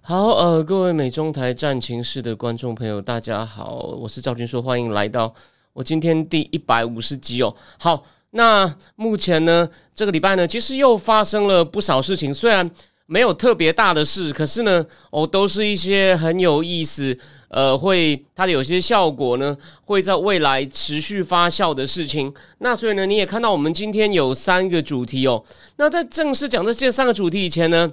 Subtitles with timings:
[0.00, 5.32] 好，呃，各位美中台战情室的观众朋友，大家好，我是赵军硕，欢迎来到
[5.74, 7.54] 我今天第一百五十集哦。
[7.78, 12.70] 好，那目前呢，这个礼拜呢，其实又发生了不少事情，虽然
[13.04, 17.16] 没有特别大的事，可是呢，哦，都是一些很有意思，
[17.48, 22.32] 呃，会它的有些效果呢，会在未来持续发酵的事情。
[22.58, 25.44] 那所以呢，你也看到我们今天有三个主题哦。
[25.76, 27.92] 那在正式讲这这三个主题以前呢，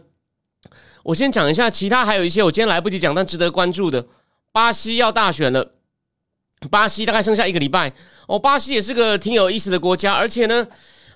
[1.06, 4.04] 我先讲一下，其他还有一些我今天来不及讲但值得关注的。
[4.52, 5.74] 巴西要大选了，
[6.72, 7.94] 巴西大概剩下一个礼拜
[8.28, 8.40] 哦。
[8.40, 10.68] 巴西也是个挺有意思的国家，而且呢，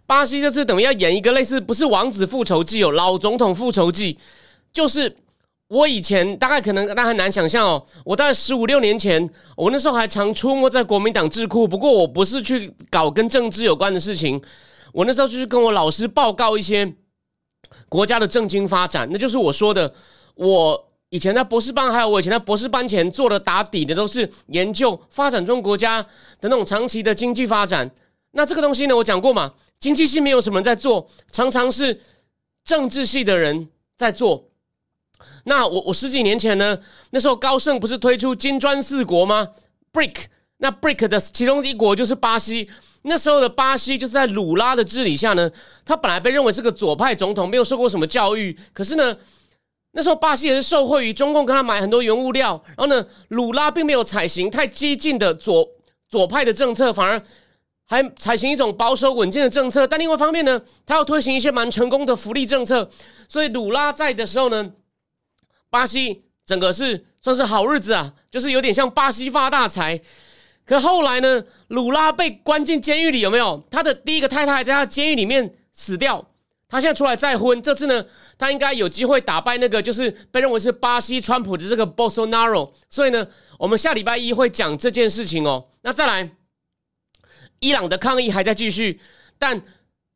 [0.06, 4.20] 巴西这次等于要演一个类似不是王子复仇记哦，老总统复仇记，
[4.72, 5.18] 就是
[5.70, 14.40] 我以前大概可能大家很难想象哦，我在十五六年前，我那时候还常出没在国民党智库，不过我不是去搞跟政治有关的事情，
[14.94, 16.94] 我那时候就是跟我老师报告一些。
[17.90, 19.94] 国家的政经发展，那就是我说的。
[20.36, 26.02] 我以前在博士班，还有我以前在博士班前做的打底的，都是研究发展中国家
[26.40, 27.92] 的那种长期的经济发展。
[28.32, 32.00] 那这个东西呢，我讲过嘛，经济系没有什么人在做，常常是
[32.64, 33.68] 政治系的人
[33.98, 34.46] 在做。
[35.44, 36.80] 那我我十几年前呢，
[37.10, 39.50] 那时候高盛不是推出金砖四国吗
[39.92, 40.26] ？BRIC，
[40.60, 42.70] 那 BRIC 的其中一国就是巴西。
[43.04, 45.50] 那时候的巴西就是在鲁拉的治理下呢，
[45.86, 48.58] 他本来被认为是个左派总统，没有受过什么教育。
[48.74, 49.16] 可是呢，
[49.92, 55.66] 那时候巴西也是受惠于中共跟他买很多原物料，然后呢，鲁拉并没有采行太激进的左
[56.10, 57.22] 左派的政策，反而
[57.86, 59.88] 还采行一种保守稳健的政策。
[59.88, 62.90] 但另外一方面呢，他要推行一些蛮成功的福利政策，
[63.30, 64.72] 所以鲁拉在的时候呢，
[65.70, 70.02] 巴西整个是算是好日子啊，就是有点像巴西发大财。
[70.70, 71.44] 可后来呢？
[71.70, 73.66] 鲁拉被关进监狱里，有没有？
[73.72, 76.24] 他的第一个太太在他监狱里面死掉，
[76.68, 77.60] 他现在出来再婚。
[77.60, 78.06] 这次呢，
[78.38, 82.72] 他应该有机会打败那个就是被认为是巴西川普的这个 Bolsonaro。
[82.88, 83.26] 所以呢，
[83.58, 85.66] 我们下礼拜一会讲这件事情哦。
[85.82, 86.30] 那再来，
[87.62, 89.02] 伊朗的抗议还在继续，
[89.40, 89.60] 但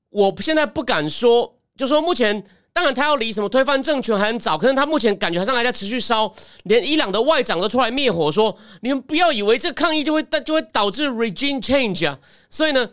[0.10, 2.46] 我现在不敢说，就说目前。
[2.74, 12.20] 当然，他要离什么推翻政权还很早，可是他目前感觉好像还在持续烧，连伊朗的外长都出来灭火，说你们不要以为这抗议就会就会导致 regime change 啊！
[12.50, 12.90] 所以呢，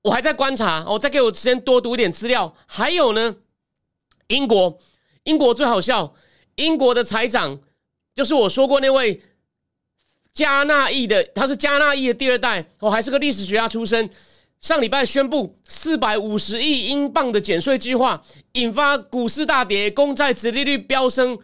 [0.00, 2.56] 我还在观察，我再给我时间多读一点资料。
[2.66, 3.36] 还有呢，
[4.28, 4.78] 英国，
[5.24, 6.14] 英国最好笑，
[6.54, 7.60] 英国的财长
[8.14, 9.22] 就是我说过那位
[10.32, 14.08] 加纳裔的，他是加纳裔的第二代，我还是个历史学家出身。
[14.60, 18.20] 上礼拜宣布四百五十亿英镑的减税计划，
[18.52, 21.38] 引发股市大跌，公债殖利率飙升。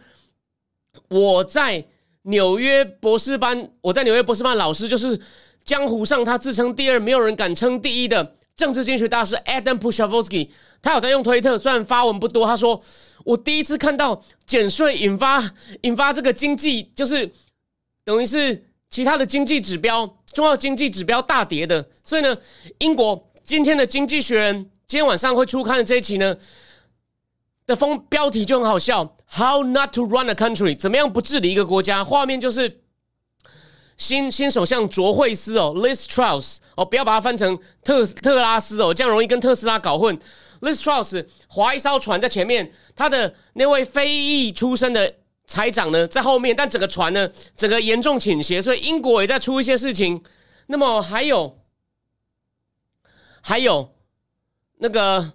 [1.09, 1.85] 我在
[2.23, 5.19] 纽约博士班，我在纽约博士班老师就是
[5.63, 10.49] 江湖上他自称第二，没有人敢称第一的政治经济学大师 Adam Pushavsky，
[10.81, 12.81] 他有在用推特，虽然发文不多，他说
[13.23, 15.41] 我第一次看到减税引发
[15.83, 17.31] 引发这个经济，就是
[18.03, 20.09] 等于是其他的经济指标。
[20.31, 22.37] 重要经济指标大跌的，所以呢，
[22.77, 24.55] 英国今天的《经济学人》
[24.87, 26.33] 今天晚上会出刊的这一期呢
[27.65, 30.77] 的封标题就很好笑，How not to run a country？
[30.77, 32.05] 怎么样不治理一个国家？
[32.05, 32.81] 画面就是
[33.97, 40.17] 新新首相卓慧斯哦，Liz Truss 哦，不要把它翻成特特拉斯哦，这样容易跟特斯拉搞混。
[40.61, 45.15] Liz Truss 划一艘船在前面，他的那位非裔出身的。
[45.47, 50.23] 财长呢在后面，但整个船呢整个严重倾斜，所以英国也在出一些事情。
[50.67, 51.59] 那么还有
[53.41, 53.93] 还有
[54.77, 55.33] 那个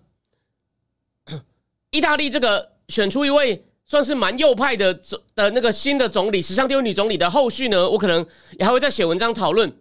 [1.91, 8.27] 意大利这个选出一位算是蛮右派的总的那个新的总理，史上第一女总理的后续呢，我可能
[8.59, 9.73] 也还会再写文章讨论。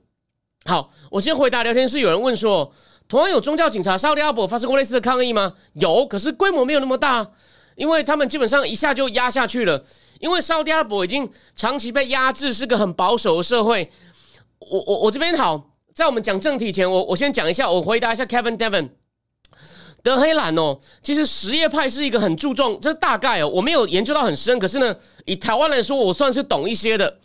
[0.65, 2.71] 好，我先回答聊天室有人问说，
[3.07, 5.55] 同样有宗教警察沙利阿伯发生过类似的抗议吗？
[5.73, 7.31] 有，可是规模没有那么大，
[7.75, 9.83] 因为他们基本上一下就压下去了。
[10.19, 13.91] 因为沙特阿拉伯已经长期被压制，是个很保守的社会。
[14.59, 18.89] 我我我这边好，在我们讲正题前，我我先讲一下，我回答一下 Kevin Devon
[20.03, 20.77] 德黑兰哦。
[21.01, 24.95] 其实什叶派是一个很注重，这大概哦，我没有研究到很深，可是呢，
[25.25, 27.17] 以台湾来说，我算是懂一些的。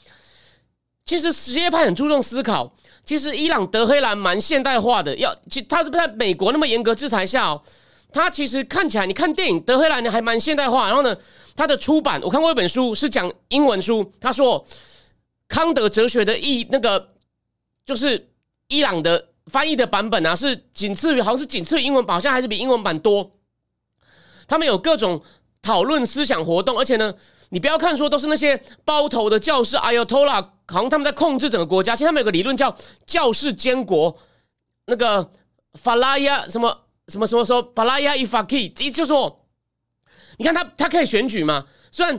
[1.05, 2.73] 其实什叶派很注重思考。
[3.05, 7.63] 其实伊朗德黑兰蛮现代化的，要其他在美国那么严格制裁下哦，
[8.15, 10.87] 它其实看起来，你看电影德黑兰呢还蛮现代化。
[10.87, 11.15] 然后呢，
[11.57, 14.09] 它的出版我看过一本书，是讲英文书。
[14.21, 14.65] 他说
[15.49, 17.09] 康德哲学的译那个
[17.85, 18.29] 就是
[18.69, 23.33] 伊朗的翻译的版本啊，是仅次于好像是仅次于英文版，好像还是比英文版多。
[24.47, 25.21] 他们有各种
[25.61, 27.13] 讨论思想活动，而且呢，
[27.49, 31.97] 你不要看说都是那些包头的教师哎呦，偷啦好像他们在控制整个国家。
[31.97, 32.77] 其实他们有个理论叫
[33.07, 34.17] 教士监国，
[34.87, 35.33] 那个
[35.73, 36.84] 法拉亚什么。
[37.09, 39.45] 什么什么说巴拉亚伊法 key，就说，
[40.39, 41.67] 你看他他可以选举嘛？
[41.91, 42.19] 虽然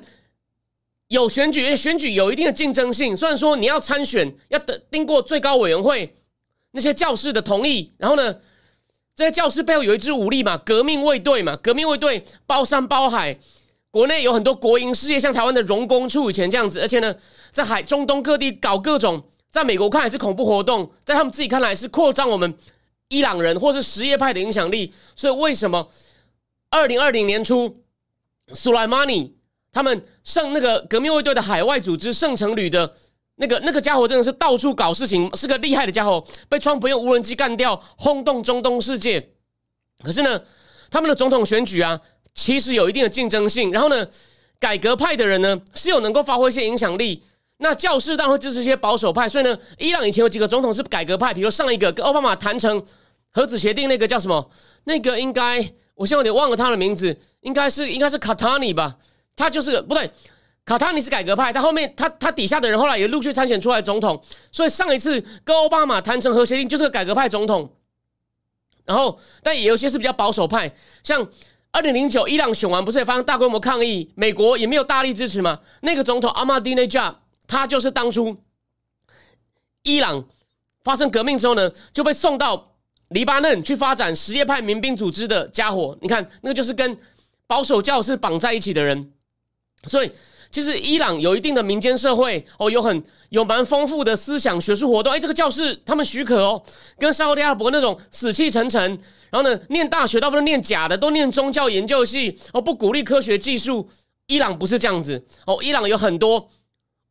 [1.08, 3.16] 有选举，选举有一定的竞争性。
[3.18, 6.16] 虽然说你要参选，要得经过最高委员会
[6.72, 8.36] 那些教士的同意，然后呢，
[9.16, 13.38] 这些教师背后有一支武力嘛，革命卫队嘛，革命卫队包山包海，
[13.90, 17.16] 国内有很多国营事业，像台湾的荣工处以前这样子，而且呢，
[17.52, 22.56] 在海中东各地搞各种，在美国看来是恐怖活动，在他们自己看来是扩张我们。
[23.16, 25.88] 伊朗人或是什叶派的影响力，所以为什么
[26.70, 27.74] 二零二零年初，
[28.54, 29.34] 苏莱曼尼
[29.72, 32.94] 他们圣那个革命卫队的海外组织圣城旅的
[33.36, 39.32] 那个那个家伙真的是到处搞事情，是个厉害的家伙，被川普用无人机干掉，轰动中东世界。
[40.04, 40.42] 可是呢，
[40.92, 42.00] 他们的总统选举啊，
[42.34, 43.72] 其实有一定的竞争性。
[43.72, 44.06] 然后呢，
[44.60, 47.24] 改革派的人呢是有能够发挥一些影响力。
[47.58, 52.84] 那教士当然会支持一些保守派，所以呢，伊朗以前有几个总统是改革派，比如上一个跟奥巴马谈成
[53.36, 54.50] 核子协定那个叫什么？
[54.86, 55.58] 那个应该
[55.94, 58.96] 我现在有点忘了他的名字，应该是应该是卡塔尼吧？
[59.36, 60.10] 他就是不对，
[60.64, 64.24] 卡塔尼是改革派，他后面他他底下的人后来也陆续参选出来总统，
[64.54, 67.70] 所以上一次跟奥巴马谈成核协定就是个改革派总统。
[68.86, 70.74] 然后但也有些是比较保守派，
[71.04, 71.28] 像
[71.72, 75.60] 二零零九伊朗选完不是也发生大规模抗议，美国也没有大力支持吗？
[75.82, 77.20] 那个总统阿马迪内加。
[77.48, 78.38] 他就是当初
[79.84, 80.26] 伊朗
[80.84, 82.75] 发生革命之后呢，就被送到
[83.16, 85.98] 黎巴嫩去发展什叶派民兵组织的家伙。
[86.02, 86.98] 你看，那个就是跟
[87.48, 89.14] 保守教士绑在一起的人。
[89.86, 90.12] 所以，
[90.52, 95.14] 其实伊朗有一定的民间社会哦，有很有蛮丰富的思想学术活动。
[95.14, 96.62] 哎，这个教室他们许可哦，
[97.00, 98.82] 跟沙特阿拉伯那种死气沉沉，
[99.30, 103.90] 然后呢，念大学大部分念假的，都念宗教研究系哦，不鼓励科学技术。
[104.28, 106.50] 伊朗不是这样子哦，伊朗有很多。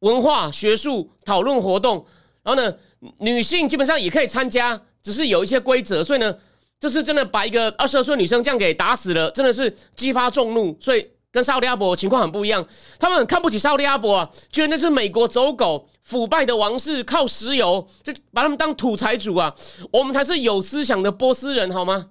[0.00, 2.04] 文化学术讨论活动，
[2.42, 2.76] 然后呢，
[3.20, 6.02] 女性基本上也可以参加，只是有一些规则。
[6.02, 6.36] 所以呢，
[6.80, 10.76] 这是真的把一个二十二岁女生这样给打死了，真的是激发众怒。
[10.80, 12.66] 所以跟沙利阿伯情况很不一样，
[12.98, 19.54] 他们很看不起沙利阿伯啊，觉得那是美国走狗、腐败的王室，靠石油就把他们当土财主啊。
[19.92, 22.10] 我们才是有思想的波斯人，好吗？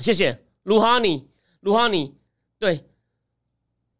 [0.00, 1.28] 谢谢鲁哈尼，
[1.60, 2.14] 鲁哈尼，
[2.58, 2.86] 对，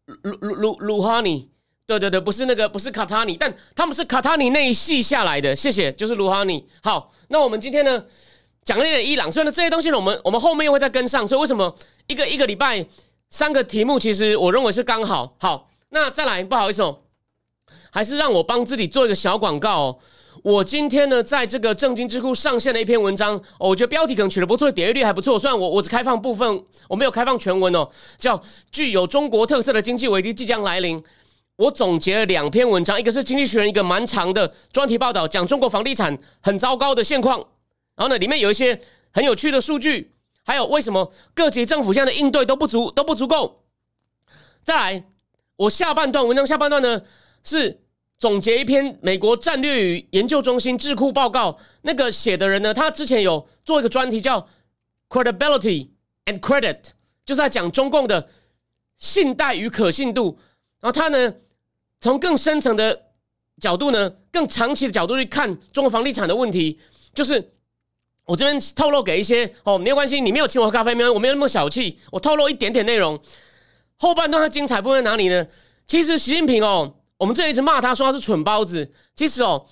[0.06, 1.50] 鲁鲁鲁鲁哈尼。
[1.91, 5.57] 对对对，不是那个，不是卡塔尼，但他们是卡塔尼那一系下来的。
[5.57, 6.65] 谢谢，就是卢哈尼。
[6.83, 8.05] 好，那我们今天呢
[8.65, 11.27] 讲了伊朗，所以呢这些东西呢，我们我们后面又会再跟上。
[11.27, 11.75] 所以为什么
[12.07, 12.87] 一个一个礼拜
[13.29, 15.35] 三个题目，其实我认为是刚好。
[15.41, 17.01] 好，那再来，不好意思哦，
[17.91, 19.99] 还是让我帮自己做一个小广告哦。
[20.43, 25.39] 我今天呢在这个正经智库上线了一篇文章，哦，我觉得标题可能取得不错，点阅率还不错。
[25.39, 28.41] 虽然我我只开放部分，我没有开放全文哦，叫
[28.71, 31.03] 具有中国特色的经济危机即将来临。
[31.61, 37.39] 我总结了两篇文章，一个是《经济学人》一个蛮长的专题报道，讲中国房地产很糟糕的现况。
[37.97, 38.81] 然后呢，里面有一些
[39.11, 40.11] 很有趣的数据，
[40.43, 43.62] 还有为什么各级政府现在的应对都不足，都不足够。
[44.65, 45.05] 再来，
[45.57, 47.03] 我下半段文章下半段呢
[47.45, 47.83] 是
[48.19, 54.49] 总结一篇美国战略与研究中心智库报告，那个写的人呢，他之前有做一个专题叫
[55.11, 55.91] “Credibility
[56.25, 56.79] and Credit”，
[57.27, 58.31] 就是在讲中共的
[58.96, 60.39] 信贷与可信度。
[60.81, 61.34] 然后他呢？
[62.01, 62.99] 从更深层的
[63.61, 66.79] 角度呢，更长期的角度去看中国房地产的问题，
[67.15, 67.53] 就是
[68.25, 73.21] 我这边透露给一些哦，没有关系，你没有请我喝咖啡，没有，我没有那么小气，我透露一点点内容。
[73.99, 75.47] 后半段的精彩部分在哪里呢？
[75.87, 79.67] 其实习近平哦，我们这一直骂他说他是蠢包子，其实哦，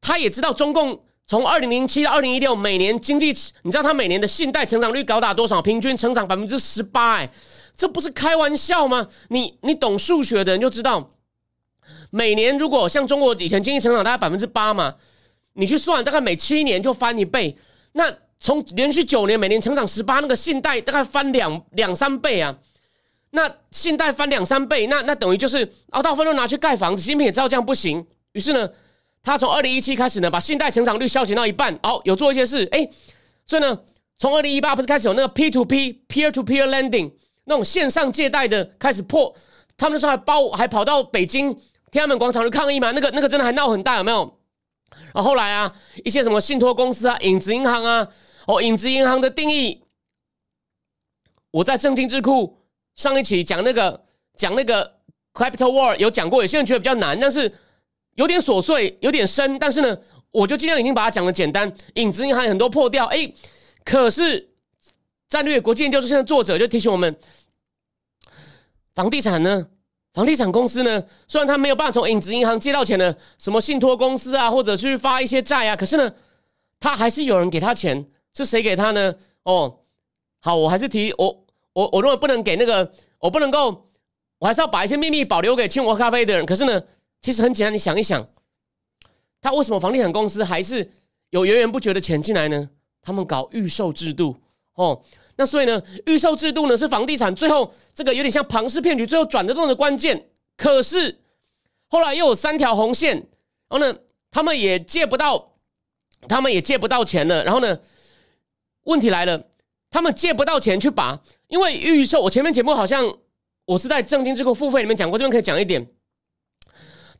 [0.00, 3.26] 他也知道中共从二零零七到二零一六每年经济，
[3.62, 5.60] 你知道他每年的信贷成长率高达多少？
[5.60, 7.30] 平均成长百分之十八，哎，
[7.76, 9.06] 这不是开玩笑吗？
[9.28, 11.10] 你你懂数学的人就知道。
[12.10, 14.94] 每年如果像中国以前经济成长大概百分之八嘛，
[15.54, 17.56] 你去算大概每七年就翻一倍，
[17.92, 18.10] 那
[18.40, 22.56] 从连续九年每年成长十八，那个信贷大概翻两两三倍啊，
[23.30, 28.70] 那信贷翻两三倍，那那等于就是啊，大部分都拿去盖房子，习近平也知道这样不行，于是呢，
[29.22, 32.88] 他从二零一七开始呢，把信贷成长率削减到一半，哦，有做一些事，哎，
[33.44, 33.78] 所以呢，
[34.16, 37.10] 从二零一八不是开始有那个 P to P peer to peer lending
[37.44, 39.34] 那种线上借贷的开始破，
[39.76, 41.54] 他们那时候还包还跑到北京。
[41.98, 42.92] 天安门广场去抗议嘛？
[42.92, 44.38] 那个、那个真的还闹很大，有没有？
[45.12, 45.74] 然后后来啊，
[46.04, 48.06] 一些什么信托公司啊、影子银行啊，
[48.46, 49.82] 哦，影子银行的定义
[51.50, 52.56] 我在正经智库
[52.94, 54.04] 上一期讲那个
[54.36, 55.00] 讲那个
[55.34, 57.52] capital war 有讲过，有些人觉得比较难，但是
[58.14, 59.98] 有点琐碎，有点深，但是呢，
[60.30, 61.74] 我就尽量已经把它讲的简单。
[61.94, 63.28] 影子银行很多破掉，哎，
[63.84, 64.50] 可是
[65.28, 67.18] 战略国际研究中心的作者就提醒我们，
[68.94, 69.66] 房地产呢？
[70.14, 76.12] 房地产公司呢，虽然他没有办法从影子银行借到钱的，什么信托公司啊，或者去发一些债啊，可是呢，
[76.80, 79.14] 他还是有人给他钱，是谁给他呢？
[79.44, 79.80] 哦，
[80.40, 83.86] 好，我还是提我我我认为不能给那个，我不能够，
[84.38, 86.44] 我还是要把一些秘密保留给请我喝咖啡的人。
[86.44, 86.82] 可是呢，
[87.20, 88.26] 其实很简单，你想一想，
[89.40, 90.90] 他为什么房地产公司还是
[91.30, 92.70] 有源源不绝的钱进来呢？
[93.02, 94.36] 他们搞预售制度，
[94.74, 95.00] 哦。
[95.40, 100.26] 那所以呢，预售制度呢是房地产最后这个有点像庞氏骗局，最后转得动的关键。
[100.56, 101.20] 可是
[101.86, 103.14] 后来又有三条红线，
[103.68, 103.96] 然后呢，
[104.32, 105.52] 他们也借不到，
[106.28, 107.44] 他们也借不到钱了。
[107.44, 107.78] 然后呢，
[108.82, 109.44] 问题来了，
[109.90, 113.16] 他们借不到钱去把，因为预售，我前面节目好像
[113.64, 115.86] 我是在正金智库付费里面讲过，这边可以讲一点。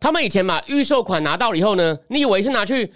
[0.00, 2.92] 他们以前嘛，预售款拿到了以后呢，你以为是拿去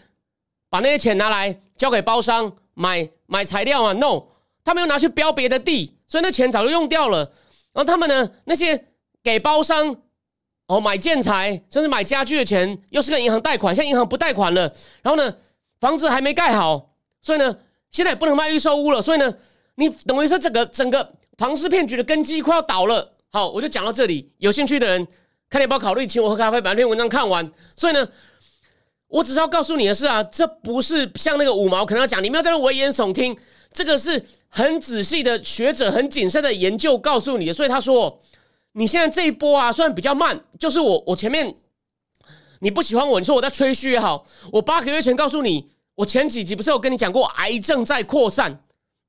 [0.69, 4.32] 把那些钱拿来交给包商买买材料啊？No。
[4.65, 7.19] 他们又拿去标别的地，所以那钱早就用掉了。
[7.73, 8.89] 然后他们呢，那些
[9.23, 9.97] 给包商
[10.67, 14.63] 哦买建材，甚至买家具的钱，又是跟银行贷款，现在银行不贷款了。
[15.03, 15.35] 然后呢，
[15.81, 17.57] 房子还没盖好，所以呢，
[17.91, 19.01] 现在也不能卖预售屋了。
[19.01, 19.35] 所以呢，
[19.77, 23.15] 你等于说整个整个庞氏骗局的根基快要倒了。
[23.31, 24.31] 好，我就讲到这里。
[24.37, 25.07] 有兴趣的人，
[25.49, 27.51] 看你要不要考虑请我喝咖啡，把那篇文章看完。
[27.75, 28.07] 所以呢，
[29.09, 33.35] 我只是要告诉你的是啊，这不是像那个五毛可能要讲，你们要在那危言耸听。
[33.73, 38.21] 这个是很仔细的学者很谨慎的研究告诉你的，所以他说
[38.73, 41.55] 你现在这一波啊，虽然比较慢，就是我我前面
[42.61, 48.61] 你不喜欢我，你说我在吹嘘也好，我八个月前告诉你，我前几集不是有跟你讲过，癌症在扩散，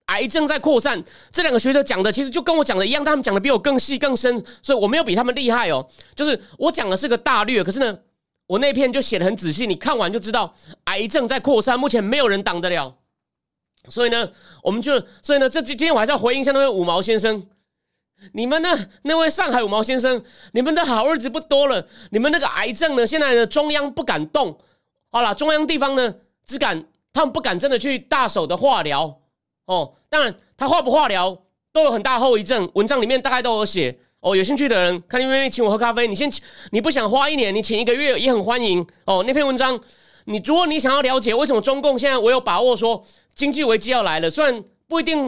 [0.08, 8.00] 癌症在扩散，这两个学者讲的其实就跟我讲的一样，但他们讲的比我更细更深，所以我没有比他们厉害哦，就是我讲的是个大略，可是呢，
[8.48, 10.54] 我那篇就写的很仔细，你看完就知道
[10.86, 12.96] 癌症在扩散，目前没有人挡得了。
[13.90, 14.30] 所以呢，
[14.62, 17.46] 我们就所以呢，这今天我还是要回应一下那位五毛先生，
[18.32, 18.70] 你们呢
[19.04, 20.24] 那位上海五毛先生，
[20.54, 21.86] 你们的好日子不多了。
[22.12, 24.58] 你们那个癌症呢，现在呢中央不敢动，
[25.10, 29.20] 好了，中央地方呢只敢他们不敢真的去大手的化疗
[29.66, 29.94] 哦。
[30.10, 31.38] 当然，他化不化疗
[31.72, 34.36] 都有很大后遗症，文章里面大概都有写哦。
[34.36, 36.32] 有兴趣的人，看你愿意请我喝咖啡，你先
[36.72, 39.24] 你不想花一年，你请一个月也很欢迎哦。
[39.28, 39.80] 那篇文章，
[40.26, 43.04] 你如果你想要了解为什么中共现在我有把握说。
[43.36, 45.26] 经济危机要来了，虽然不一定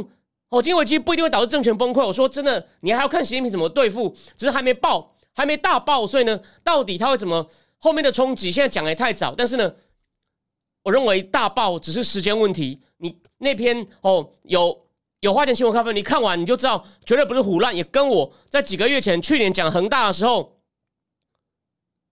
[0.49, 2.05] 哦，经济危机不一定会导致政权崩溃。
[2.05, 7.49] 我说真的，你还要看习近平怎么对付，只是还没爆，还没大爆，所以呢，到底他会怎么
[7.79, 9.33] 后面的冲击，现在讲也太早。
[9.35, 9.73] 但是呢，
[10.83, 12.79] 我认为大爆只是时间问题。
[12.97, 14.85] 你那篇哦，有
[15.21, 17.75] 有花钱新闻咖啡，你看完你就知道，绝对不是胡乱。
[17.75, 20.54] 也跟我在几个月前去年讲恒大的时候，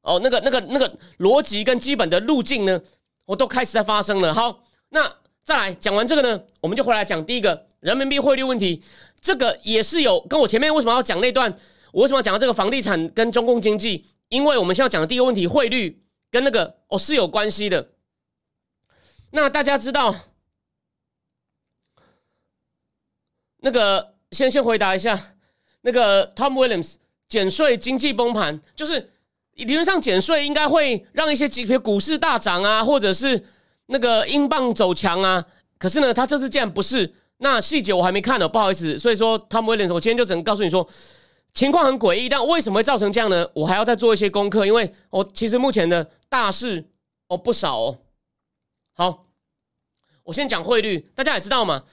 [0.04, 2.80] 哦，那个那个那个逻辑跟基本的路径呢，
[3.26, 4.34] 我都开始在发生了。
[4.34, 5.12] 好，那。
[5.44, 8.82] 再来讲完这个呢，我们就回来讲第一个人民币汇率问题。
[9.20, 11.54] 这个也是有跟我前面为什么要讲那段，
[11.92, 14.06] 我为什么要讲到这个房地产跟中共经济？
[14.30, 17.90] 因为我们现在讲的第一个问题，汇率跟那个哦是有关系的。
[19.32, 20.16] 那大家知道，
[23.58, 25.36] 那个先先回答一下，
[25.82, 26.96] 那个 Tom Williams
[27.28, 29.12] 减税经济崩盘，就是
[29.56, 33.46] 理论上减税应该会让一些几股市大涨啊，或者是。
[33.88, 35.46] 那个英镑走强啊，
[35.78, 37.14] 可是呢，他这次竟然不是。
[37.40, 38.98] 那细节我还没看呢，不好意思。
[38.98, 40.88] 所以说，Tom Williams，我今天就只能告诉你说，
[41.54, 42.30] 情况很诡异。
[42.30, 43.46] 但为什么会造成这样呢？
[43.54, 46.86] 我还要再做一些功课，因为我其实目前的大事
[47.28, 48.00] 哦不少哦。
[48.94, 49.26] 好，
[50.24, 51.84] 我先讲汇率，大家也知道嘛，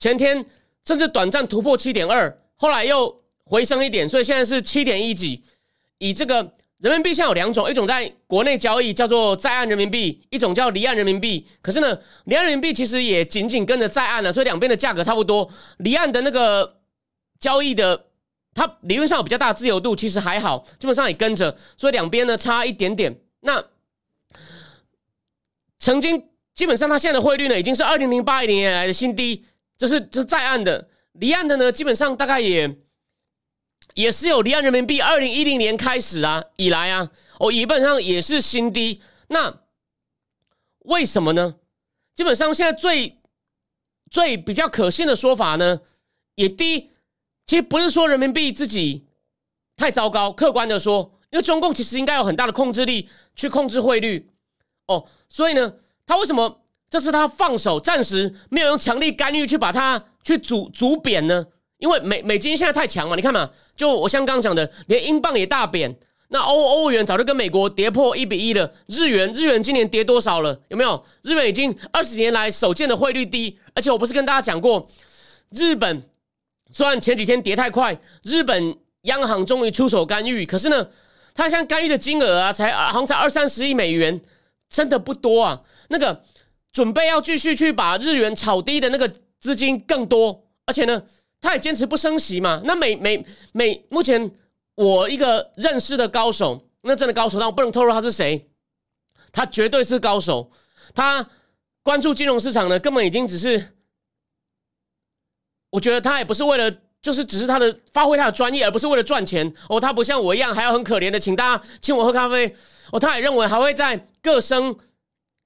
[0.00, 0.44] 前天
[0.84, 5.44] 甚至短暂突破七点二，后来又回升一点，所以现在是七点一几。
[5.98, 6.52] 以这个。
[6.78, 11.44] 人民币现在有两种，一种在国内交易叫做在岸人民币，一种叫离岸人民币。
[11.60, 15.50] 可是呢，离岸人民币其实也紧紧跟着在岸了，所以两边的价格差不多。
[15.78, 16.78] 离岸的那个
[17.40, 18.04] 交易的，
[18.54, 23.18] 它理论上有比较大自由度，其实还好，基本上也跟着，所以两边呢差一点点。
[23.40, 23.64] 那
[25.80, 29.44] 曾经基本上它现在的汇率呢，已经是二零零八年以来的新低，
[29.76, 32.72] 这是这是在岸的，离岸的呢，基本上大概也。
[33.98, 39.02] 也是有离岸人民币，二零一零年开始啊以来啊，哦，基本上也是新低。
[39.26, 39.62] 那
[40.84, 41.56] 为什么呢？
[42.14, 43.18] 基本上现在最
[44.08, 45.80] 最比较可信的说法呢，
[46.36, 46.92] 也低，
[47.44, 49.08] 其实不是说人民币自己
[49.76, 54.30] 太糟糕，客观的说，因为中共其实应该有很大的控制力去控制汇率
[54.86, 55.74] 哦，所以呢，
[56.06, 61.48] 他为什么这次他放手，暂时没有用强力干预去把它去阻阻贬呢？
[61.78, 65.96] 因为美美金现在太强嘛，你看嘛，就我像刚刚讲的，连英镑也大贬，
[66.30, 68.72] 那欧欧元早就跟美国跌破一比一了。
[68.86, 70.60] 日元日元今年跌多少了？
[70.68, 71.04] 有没有？
[71.22, 74.88] 日本已经二十年来首见的汇率低，而且我不是跟大家讲过，
[75.50, 76.02] 日本
[76.72, 80.88] 虽然前几天跌太快，日本央行终于出手干预，可是呢，
[81.32, 84.20] 它现在干预的金额啊，才好像才二三十亿美元，
[84.68, 85.62] 真的不多啊。
[85.90, 86.24] 那个
[86.72, 89.08] 准备要继续去把日元炒低的那个
[89.38, 91.04] 资金更多，而且呢。
[91.40, 92.60] 他也坚持不升息嘛？
[92.64, 94.30] 那每每每，目前
[94.74, 98.50] 我一个认识的高手，那真的高手，但我不能透露他是谁。
[99.30, 100.50] 他绝对是高手。
[100.94, 101.28] 他
[101.82, 103.76] 关注金融市场呢，根本已经只是，
[105.70, 109.54] 我觉得他也不是为了，就是只是他的发挥他的专业，而不是为了赚钱。
[109.68, 112.52] 哦，他不像我一样，还要很可怜的请大家请我喝咖啡。
[112.90, 114.76] 哦，他也认为还会在各升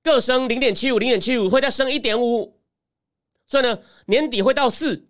[0.02, 2.58] 各升零点七五，零点七五会再升一点五，
[3.46, 5.08] 所以呢，年底会到四。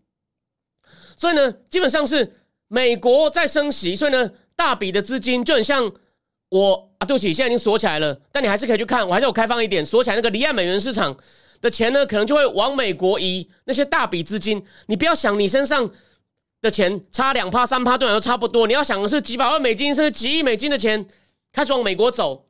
[1.22, 2.28] 所以呢，基本上是
[2.66, 5.88] 美国在升息，所以呢，大笔的资金就很像
[6.48, 11.16] 我啊，对不起，现在已经锁起来了，但你还是可以去看，我还是有开放一点，锁起来那个离岸美元市场
[11.60, 13.48] 的钱呢，可能就会往美国移。
[13.66, 15.88] 那些大笔资金，你不要想你身上
[16.60, 21.06] 的钱差两趴三趴，对都差不多，你要想的是几百万美金甚至几亿美金的钱
[21.52, 22.48] 开始往美国走。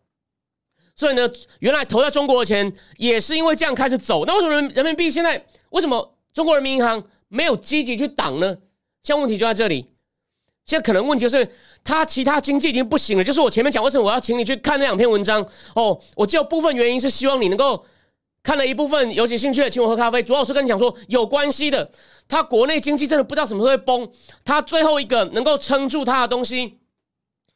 [0.97, 4.25] 所以呢，原来投在中国的钱也是因为这样开始走。
[4.25, 7.05] 那为什么人民币现在为什么中国人民银行？
[7.33, 8.59] 没有积极去挡呢，
[9.03, 9.87] 现在问题就在这里。
[10.67, 11.51] 现在可能问题就是，
[11.83, 13.25] 他其他经济已经不行了。
[13.25, 15.99] 就是我前面讲为什么我要请你去看那两篇文章哦。
[16.15, 17.85] 我只有部分原因是希望你能够
[18.43, 20.23] 看了一部分，有些兴趣的请我喝咖啡。
[20.23, 21.91] 主要是跟你讲说有关系的，
[22.29, 24.09] 他国内经济真的不知道什么时候会崩。
[24.45, 26.79] 他最后一个能够撑住他的东西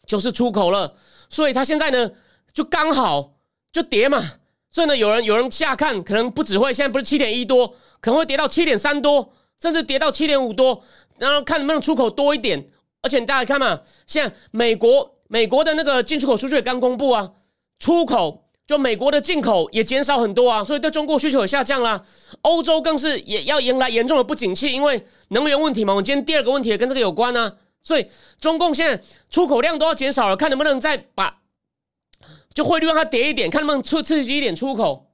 [0.06, 0.94] 就是出口了，
[1.28, 2.10] 所以他现在呢
[2.52, 3.34] 就刚好
[3.70, 4.22] 就跌嘛。
[4.70, 7.68] 所以呢，有人有人下看，可能不只会现在不是七点一多，
[8.00, 9.32] 可能会跌到七点三多。
[9.60, 10.82] 甚至跌到七点五多，
[11.18, 12.68] 然后看能不能出口多一点。
[13.02, 17.32] 而且大家看嘛，现在美国美国的那个进出口数据也刚公布啊，
[17.78, 22.04] 出口就美国的进口也减少很多啊，所以对中国需求也下降啦。
[22.42, 25.94] 欧洲更是也要迎来严重的不景气，因为能源问题嘛。
[25.94, 31.42] 我今天第二个问题也跟这个有关呢，所以中共现在出口量都要减少了，看能不能再把
[32.52, 35.12] 就汇率让它跌一点，看能不能刺刺激一点出口。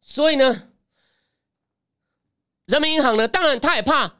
[0.00, 0.70] 所以呢？
[2.66, 3.28] 人民银行呢？
[3.28, 4.12] 当然，他也怕，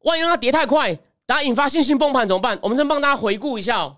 [0.00, 0.94] 万一让它跌太快，
[1.26, 2.58] 大家引发信心崩盘怎么办？
[2.62, 3.96] 我们先帮大家回顾一下，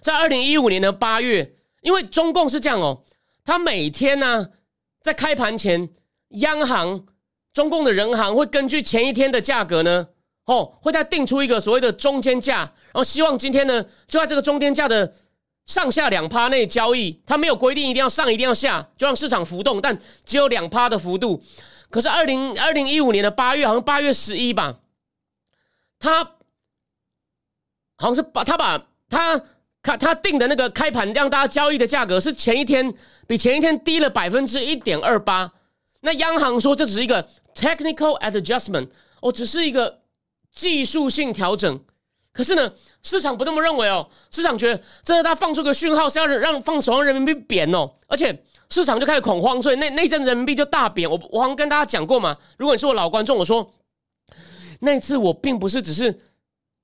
[0.00, 3.02] 在二零一五年的八月，因为中共是这样哦，
[3.44, 4.50] 他每天呢
[5.00, 5.88] 在开盘前，
[6.28, 7.04] 央行、
[7.52, 10.06] 中共的人行会根据前一天的价格呢，
[10.44, 15.12] 哦，会再定出一个所谓的中间价，然后希望今天呢就在这个中间价的
[15.66, 21.42] 上下两趴内交易，他没有规定一定要上一定要下，就让市场浮动，但只有两趴的幅度。
[21.92, 24.78] 可是二零二零一五年的八月，好像八月十一吧，
[25.98, 26.24] 他
[27.98, 29.38] 好像是把他把他
[29.82, 32.94] 他他定的那个开盘让大家交易的价格是前一天
[33.26, 35.52] 比前一天低了百分之一点二八。
[36.00, 38.88] 那央行说这只是一个 technical adjustment，
[39.20, 40.00] 哦，只是一个
[40.50, 41.84] 技术性调整。
[42.32, 48.42] 可是呢，市场不这么认为哦，市场觉得这是他放出个讯号是要让放手让人民币贬哦，而且。
[48.72, 51.08] 市场就开始恐慌，所以那那阵人民币就大贬。
[51.08, 53.70] 我我好像跟大家讲过嘛，如果你是我老观众，我说
[54.80, 56.18] 那次我并不是只是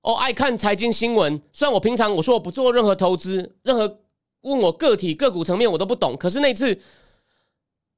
[0.02, 4.00] 哦爱看财经新闻，虽然我平常我说我不做任何投资，任何
[4.42, 6.78] 问我个体个股层面我都不懂，可是那次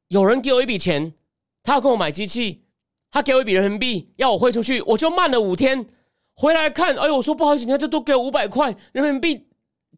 [0.07, 1.13] 有人给我一笔钱，
[1.65, 2.63] 他要跟我买机器，
[3.11, 5.85] 他给我一笔人民币要我汇出去，我就慢了五天
[6.35, 9.49] 回来看，哎呦，我说不好意思，你看这多给我五百块人民币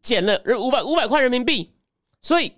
[0.01, 1.73] 减了五百五百块人民币，
[2.19, 2.53] 所以。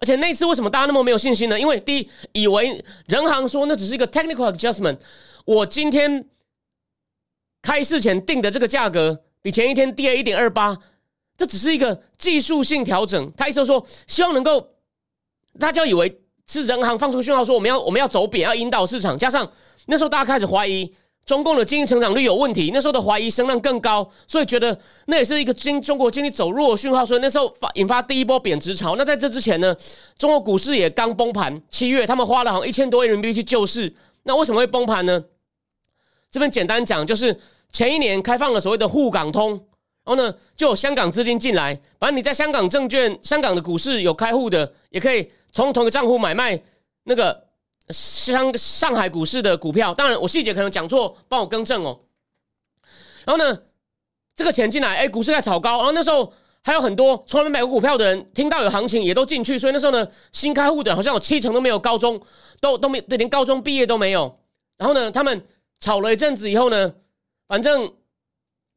[0.00, 1.58] 而且那次为什么大家那么没有信心呢？
[1.58, 4.98] 因为第一，以为人行说那只是一个 technical adjustment，
[5.44, 6.28] 我今天
[7.62, 10.78] 开市前定的这个价格比前一天低了一点二八，
[11.36, 13.32] 这只是一个技术性调整。
[13.36, 14.68] 他意思说，希望能够
[15.58, 19.16] 大家以为是人行放出讯号说我们要我们要走贬，要引导市场。
[19.16, 19.50] 加上
[19.86, 20.94] 那时候大家开始怀疑。
[21.28, 24.76] 中共的经济成长率有问题，那时候的怀疑声浪更高，所以觉得
[25.08, 28.96] 那也是一个经中国经济走弱的讯号，所以那时候发引发第一波贬值潮。
[28.96, 29.76] 那在这之前呢，
[30.16, 33.94] 中国股市也刚崩盘，七月他们花了好像一千多亿人民币去救市。
[34.22, 35.22] 那为什么会崩盘呢？
[36.30, 37.38] 这边简单讲，就是
[37.74, 39.60] 前一年开放了所谓的沪港通，然
[40.06, 46.58] 后呢就有香港资金进来，反正你在香港证券、香港的股市有开户的，也可以从同一个账户买卖
[47.04, 47.47] 那个。
[47.90, 52.00] 香上海股市的股票，当然我细节可能讲错，帮我更正哦。
[53.24, 53.62] 然后呢，
[54.36, 62.20] 这个钱进来，哎，股市在炒高，然后那时候还有很多从来没买过股票的人，听到有行情也都进去，所以那时候呢，新开户的好像有七成都没有高中，
[62.60, 64.40] 都都没连高中毕业都没有，
[64.76, 65.44] 然后呢，他们
[65.80, 66.94] 炒了一阵子以后呢，
[67.46, 67.92] 反正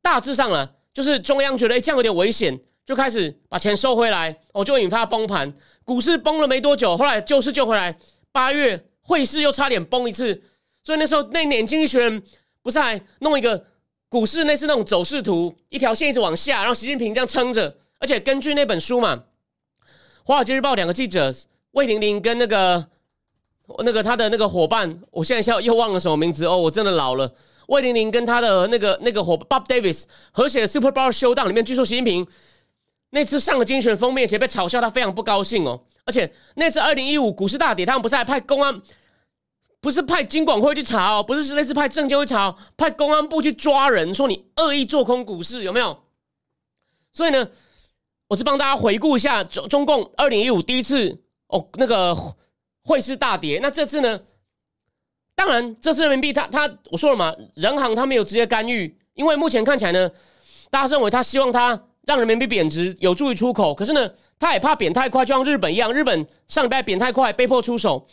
[0.01, 7.97] 大致上了，就是中央觉得哎这样有点危险，就开始把钱收回来，哦，就引发崩盘，股市崩了没多久，后来救市救回来，
[8.31, 10.41] 八月汇市又差点崩一次，
[10.81, 12.23] 所以那时候那年经济学人
[12.61, 13.65] 不是还弄一个
[14.07, 19.15] 股市那是那种走势图，一条线一直往下，然后习近平这样撑着，而且根据那本书嘛，
[20.23, 21.33] 《华尔街日报》两个记者
[21.71, 22.87] 魏玲玲跟那个。
[23.85, 27.31] 那个他的那个伙伴，我现在笑又忘了什么名字哦，我真的老了。
[27.67, 32.27] 魏玲玲跟他的那个那个伙 Bob Davis 合写的 Super Bowl Showdown 里面，据说习近平
[33.11, 35.81] 那次上了精选封面，且被嘲笑，他非常不高兴哦。
[36.03, 38.81] 而且那次二零一五股市大跌，他们不是还派公安，
[39.81, 46.03] 不是派金管会去查哦，不是是类似派证监会查，派公安部去抓人，说你恶意做空股市有没有？
[47.11, 47.49] 所以呢，
[48.29, 52.15] 我是帮大家回顾一下中中共二零一五第一次哦那个。
[52.83, 54.19] 汇市大跌，那这次呢？
[55.35, 60.09] 当然，这次人民币，它它我说了嘛，人行它没有直接干预，因为目前看起来呢，
[60.71, 63.71] 大家认为他希望它让人民币贬值，有助于出口。
[63.71, 68.07] 可是呢，他也怕贬太快，就像日本一样，日本上礼拜贬太快，被迫出手。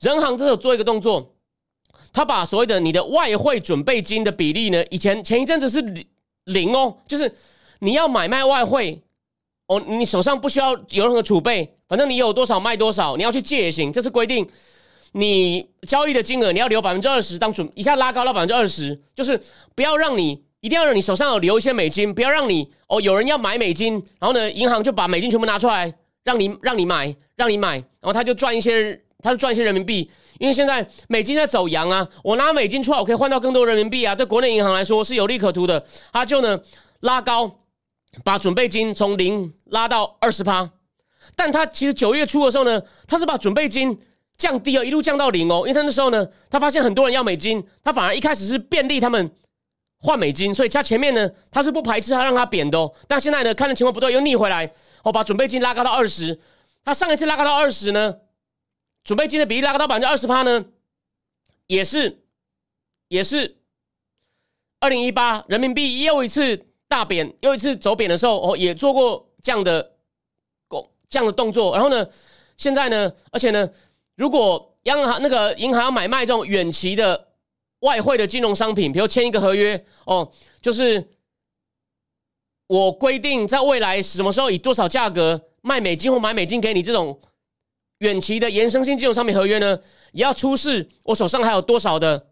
[0.00, 1.34] 人行这有做一个动作，
[2.12, 5.82] 他把所谓的你的外汇准备金的比例呢，以前前一阵子是
[6.44, 7.34] 零哦，就是
[7.80, 9.02] 你要买卖外汇。
[9.68, 13.92] 哦，你手上不需要有任何储备，反正你有多少卖多少，你要去借也行。
[13.92, 14.48] 这是规定，
[15.10, 19.36] 你交易的金额你要留百分之二十当准，一下拉高到百分之二十，就是
[19.74, 36.60] 不要让你一定要让你手上有留一些美金，不要让你哦有人要买美金，然后呢银行就把美金全部拿出来让你让你买让你买，然后他就赚一些他就赚一些人民币，因为现在美金在走阳啊，我拿美金出来我可以换到更多人民币啊，对国内银行来说是有利可图的，他就呢
[37.00, 37.58] 拉高。
[38.24, 40.70] 把准备金从零拉到二十趴，
[41.34, 43.98] 但他其实九月初的时候呢，他是把准备金
[44.38, 45.58] 降低了，一路降到零哦。
[45.58, 49.30] 因为他那时候呢，他发现很多人要美金，他反而一开始是便利他们
[50.00, 52.90] 换美金，所以他前面呢，他是不排斥他让他贬的哦。
[53.06, 56.40] 但现在呢，看的情况不对，又逆回来，哦，把准备金拉高到二十。
[56.82, 58.14] 他上一次拉高到二十呢，
[59.06, 60.66] 准备金的比例拉高到百分之二十趴呢，
[61.66, 62.22] 也是
[63.08, 63.56] 也是
[64.80, 66.66] 二零一八人民币又一次。
[66.88, 69.96] 大贬又一次走贬的时候，哦，也做过这样的
[70.68, 71.74] 工这样的动作。
[71.74, 72.08] 然后呢，
[72.56, 73.68] 现在呢，而且呢，
[74.14, 77.32] 如果央行那个银行要买卖这种远期的
[77.80, 80.30] 外汇的金融商品，比如签一个合约，哦，
[80.62, 81.10] 就是
[82.68, 87.20] 我规定在未来什么时候以多少价格卖美金或买美金给你这种
[87.98, 89.78] 远期的延伸性金融商品合约呢，
[90.12, 92.26] 也要出示我手上还有多少的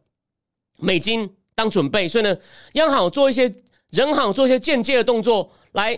[0.78, 2.08] 美金当准备。
[2.08, 2.36] 所以呢，
[2.72, 3.54] 央行做一些。
[3.90, 5.96] 人行做一些间接的动作，来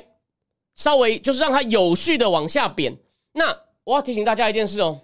[0.74, 2.94] 稍微就是让它有序的往下贬。
[3.32, 5.00] 那我要提醒大家一件事哦，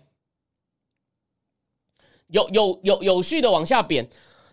[2.27, 4.07] 有有有有序的往下贬。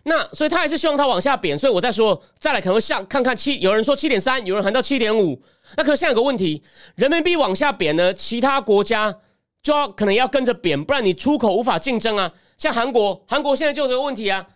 [0.04, 1.58] 那所以他还是希望它往下贬。
[1.58, 5.42] 所以我再说，再来可能会下看看七，有人说七点三，有人喊到七点五。
[5.76, 6.62] 那可是现在有个问题，
[6.94, 9.14] 人民币往下贬呢，其他国家
[9.62, 12.32] 就要可能要跟着贬，不然你出口无法竞争啊。
[12.56, 14.46] 像韩国，韩国现在就有这个问题啊，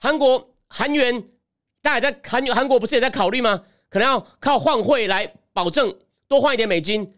[0.00, 1.24] 韩国韩元。
[1.82, 3.60] 大家在韩韩国不是也在考虑吗？
[3.90, 5.94] 可能要靠换汇来保证
[6.26, 7.12] 多换一点美金，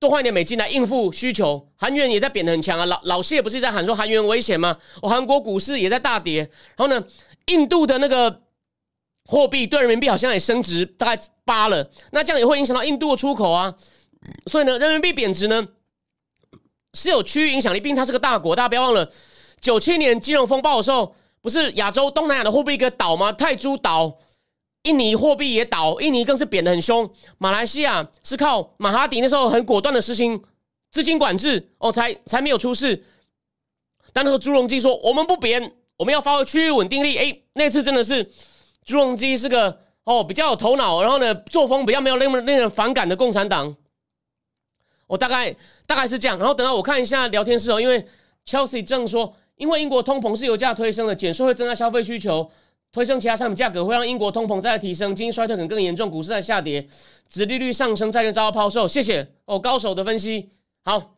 [0.00, 1.68] 多换一点美金来应付需求。
[1.76, 4.78] 韩元也在贬得很强啊，老老谢不是在喊说韩元危险吗？
[5.02, 6.38] 我韩国股市也在大跌。
[6.76, 7.06] 然后呢，
[7.48, 8.40] 印度的那个
[9.26, 13.74] 货币对人民币好像也升值大概八了，那这样也会影响到印度的出口啊。
[14.46, 15.68] 所以呢，人民币贬值呢
[16.96, 18.56] 是有区域影响力，毕竟它是个大国。
[18.56, 19.08] 大家不要忘了，
[19.60, 21.14] 九七年金融风暴的时候。
[21.42, 23.32] 不是亚洲东南亚的货币一个倒吗？
[23.32, 24.18] 泰铢倒，
[24.82, 27.08] 印尼货币也倒，印尼更是贬得很凶。
[27.38, 30.42] 马来西亚是靠马哈迪那时候很果断的实行
[30.90, 33.00] 资金管制哦，才才没有出事。
[34.12, 37.16] 但那个朱镕基说我们不贬，我们要发挥区域稳定力。
[37.16, 38.24] 哎，那次真的是
[38.84, 43.76] 朱镕基是个哦比较有头脑，然后呢作风比较没有那么令人反感的共产党。
[45.06, 45.54] 我大概
[45.86, 46.38] 大概是这样。
[46.38, 48.06] 然后等到我看一下聊天室哦，因为
[48.46, 49.34] Chelsea 正说。
[49.56, 52.50] 因为英国通膨是油价推升的，减税会增加消费需求，
[52.92, 56.86] 推升其他商品价格，会让英国通膨再提升，经济衰退可能更严重，股市在下跌，
[57.30, 58.86] 殖利率上升，债券遭到抛售。
[58.86, 60.50] 谢谢哦，高手的分析。
[60.84, 61.16] 好，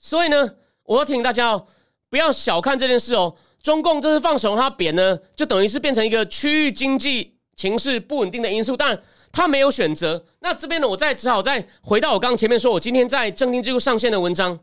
[0.00, 1.68] 所以呢，我要提醒大家哦，
[2.10, 3.36] 不要小看这件事哦。
[3.62, 9.00] 中共这次放手它贬呢，就等于是变成一个区域经济情势不稳定的因素，但
[9.36, 10.24] 他没有选择。
[10.40, 14.58] 那这边呢，我再只好再回到我刚刚前面说，我今天在正定智库上线的文章。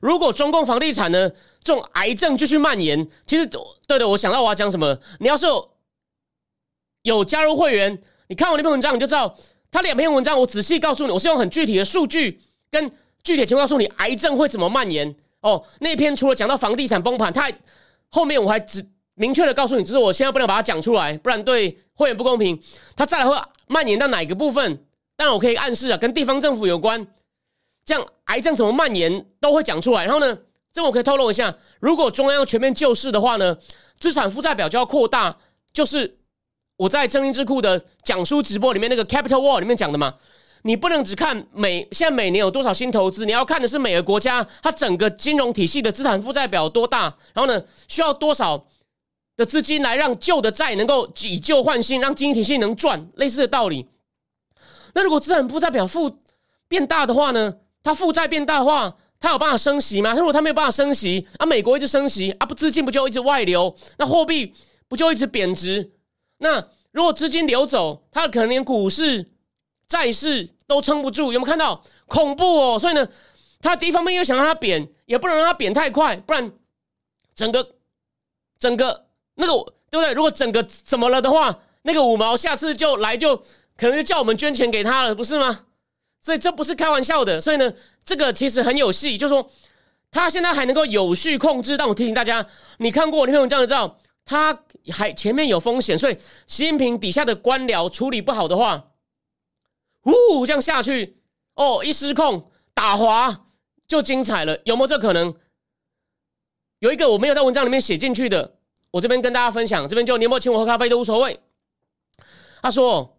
[0.00, 1.28] 如果中共房地产呢
[1.62, 3.46] 这种癌症继续蔓延，其实
[3.86, 4.98] 对的，我想到我要讲什么。
[5.18, 5.44] 你要是
[7.02, 9.36] 有加入会员，你看我那篇文章，你就知道
[9.70, 12.90] 他两篇文章，我仔细告诉你，我是用很具体的数据跟
[13.22, 15.14] 具体情况告诉你癌症会怎么蔓延。
[15.42, 17.52] 哦，那篇除了讲到房地产崩盘，他
[18.08, 18.82] 后面我还只
[19.16, 22.58] 明确的告诉你，只是我现在不能把它讲出来，不然对会员不公平。
[22.96, 23.36] 他再来会
[23.70, 24.84] 蔓延到哪个部分？
[25.16, 27.06] 但我可以暗示啊，跟地方政府有关，
[27.84, 30.04] 这样癌症怎么蔓延都会讲出来。
[30.04, 30.36] 然后呢，
[30.72, 33.56] 这我可以透露一下，如果中央全面救市的话呢，
[34.00, 35.36] 资产负债表就要扩大，
[35.72, 36.18] 就是
[36.78, 40.16] 我在正音智库的讲书直播里面那个 Capital Wall 里面讲的嘛。
[40.62, 48.66] 你不能只看每现在每年有多少新投资，你要看的是每个国家它整个金融体系的资产负债表有多大，然后呢需要多少
[49.40, 53.88] 的资金来让旧的债能够以旧换新，让经济体系能赚，类似的道理。
[54.92, 56.14] 那如果资产负债表负
[56.68, 57.56] 变大的话呢？
[57.82, 60.12] 它负债变大的话，它有办法升息吗？
[60.12, 63.74] 如果它没有办法升息，啊，美国一直升息，啊，不资金不就一直外流？
[63.96, 64.52] 那货币
[64.86, 65.90] 不就一直贬值？
[66.36, 69.30] 那如果资金流走，它可能连股市。
[69.88, 72.78] 债市都撑不住，有没有看到恐怖哦？
[72.78, 73.08] 所以呢，
[73.60, 76.52] 它第一方面又想让它贬，也不能让它贬太快，不然
[77.34, 77.74] 整个
[78.60, 79.06] 整个
[79.40, 79.52] 那个
[79.90, 80.12] 对不对？
[80.12, 83.36] 如果整个怎么了的话，那个五毛下次就来就
[83.76, 85.66] 可能就叫我们捐钱给他了，不是吗？
[86.20, 87.40] 所以这不是开玩笑的。
[87.40, 87.72] 所以呢，
[88.04, 89.50] 这个其实很有戏，就是说
[90.10, 91.76] 他现在还能够有序控制。
[91.76, 92.46] 但我提醒大家，
[92.78, 98.90] 你看过我那篇文章的知道，他还前面有风险，所以习近平底下的官僚处理不好的话。
[100.04, 101.18] 呜，这样下去
[101.54, 103.46] 哦，一失控打滑
[103.88, 105.34] 就精彩了，有没有这可能？
[106.78, 108.56] 有一个我没有在文章里面写进去的，
[108.90, 111.40] 我这边跟大家分享，这边就你有没有请我喝咖啡都无所谓。
[112.62, 113.18] 他说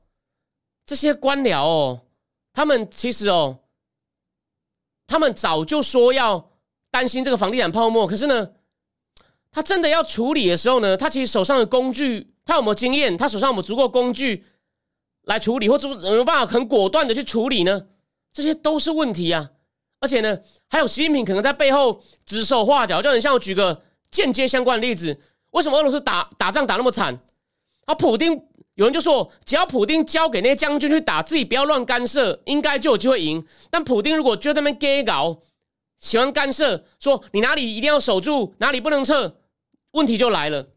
[0.86, 2.02] 这些官僚哦，
[2.54, 3.60] 他们其实哦，
[5.08, 6.52] 他们早就说要
[6.90, 8.52] 担心这个房地产泡沫，可是呢，
[9.52, 13.18] 他真的要处理的时候呢，他其实手上的工具，他有没有经验？
[13.18, 14.46] 他手上有没有足够工具？
[15.26, 17.88] 来处理，或者有没有办法很果断的去处理呢？
[18.34, 19.52] 这些都是问题啊！
[20.00, 27.18] 而且呢，还有习近平可能在背后指手画脚，就很像我举个间接相关的例子：为什么俄罗斯打打仗打那么惨？
[27.86, 28.34] 啊，普丁
[28.76, 33.46] 有人就说，只要普丁交给那些将军去打，自己不要乱干涉，应该就有机会赢。
[33.70, 35.40] 但普丁如果就在那边 gay 搞，
[36.00, 39.38] 喜欢干涉，说你哪里一定要守住，哪里不能撤，
[39.92, 40.68] 问题就来了。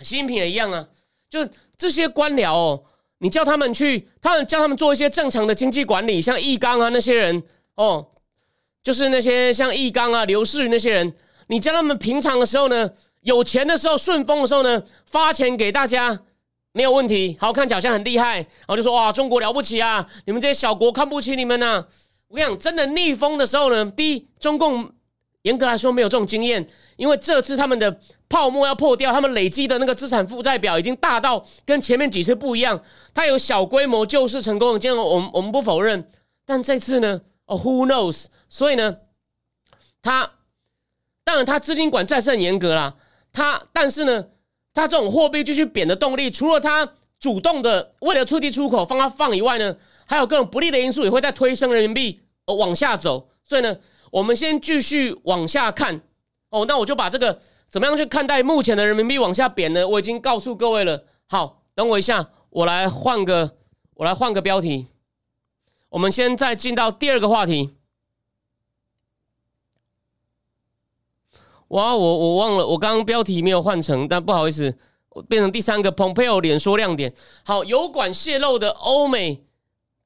[0.00, 0.88] 习近平也一样啊，
[1.28, 2.84] 就这些官僚哦。
[3.18, 7.42] 你叫他们去，他们叫他们做一些正常的经济管理，像易纲啊那些人
[7.76, 8.06] 哦，
[8.82, 11.14] 就是那些像易纲啊、刘世宇那些人，
[11.46, 12.90] 你叫他们平常的时候呢，
[13.24, 16.18] 有钱的时候、顺风的时候呢，发钱给大家
[16.72, 21.84] 没有问题，好看起来好像很厉害，然后就说哇，中国了不起啊，你们这些小国看不起你们呐。
[22.28, 24.90] 我跟你讲，真的逆风的时候呢，第一，中共
[25.42, 28.00] 严格来说没有这种经验，因为这次他们的。
[28.26, 32.82] 泡沫要破掉，他们累积的那个资产负债表已经大到跟前面几次不一样。
[33.12, 36.10] 它有小规模救市成功的，今天我们我们不否认，
[36.44, 37.20] 但这次呢？
[37.46, 38.24] 哦，Who knows？
[38.48, 38.96] 所以呢，
[40.02, 40.28] 他
[41.22, 42.96] 当然他资金管债是很严格啦。
[43.34, 44.24] 它但是呢，
[44.72, 46.88] 它这种货币继续贬的动力，除了它
[47.20, 53.28] 主动的为了促进出口放它放以外呢，还有各种不利的因素也会在推升人民币往下走。
[53.44, 53.76] 所以呢，
[54.10, 56.00] 我们先继续往下看。
[56.48, 57.38] 哦，那我就把这个。
[57.70, 59.88] 怎么样去看待目前的人民币往下贬呢？
[59.88, 61.02] 我已经告诉各位了。
[61.26, 63.56] 好，等我一下，我来换个，
[63.94, 64.86] 我来换个标题。
[65.88, 67.74] 我们先再进到第二个话题。
[71.68, 74.76] 哇，我我忘了，我刚刚标题没有换成，但不好意思，
[75.08, 75.90] 我变成第三个。
[75.90, 77.12] Pompeo 脸说亮点。
[77.44, 79.44] 好，油管泄露的欧美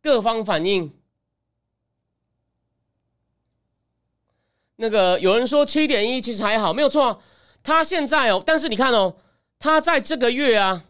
[0.02, 0.92] 各方反应。
[4.76, 7.20] 那个有人说七点一其实还好，没有错。
[7.62, 9.16] 他现在哦，但是你看哦，
[9.58, 10.84] 他在这个月啊，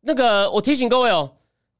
[0.00, 1.36] 那个我提醒各位哦，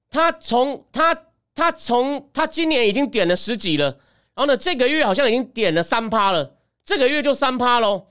[0.09, 3.87] 他从他他从他今年已经点了十几了，
[4.35, 6.56] 然后呢，这个月好像已经点了三趴了，
[6.87, 8.07] 这个月就三趴喽，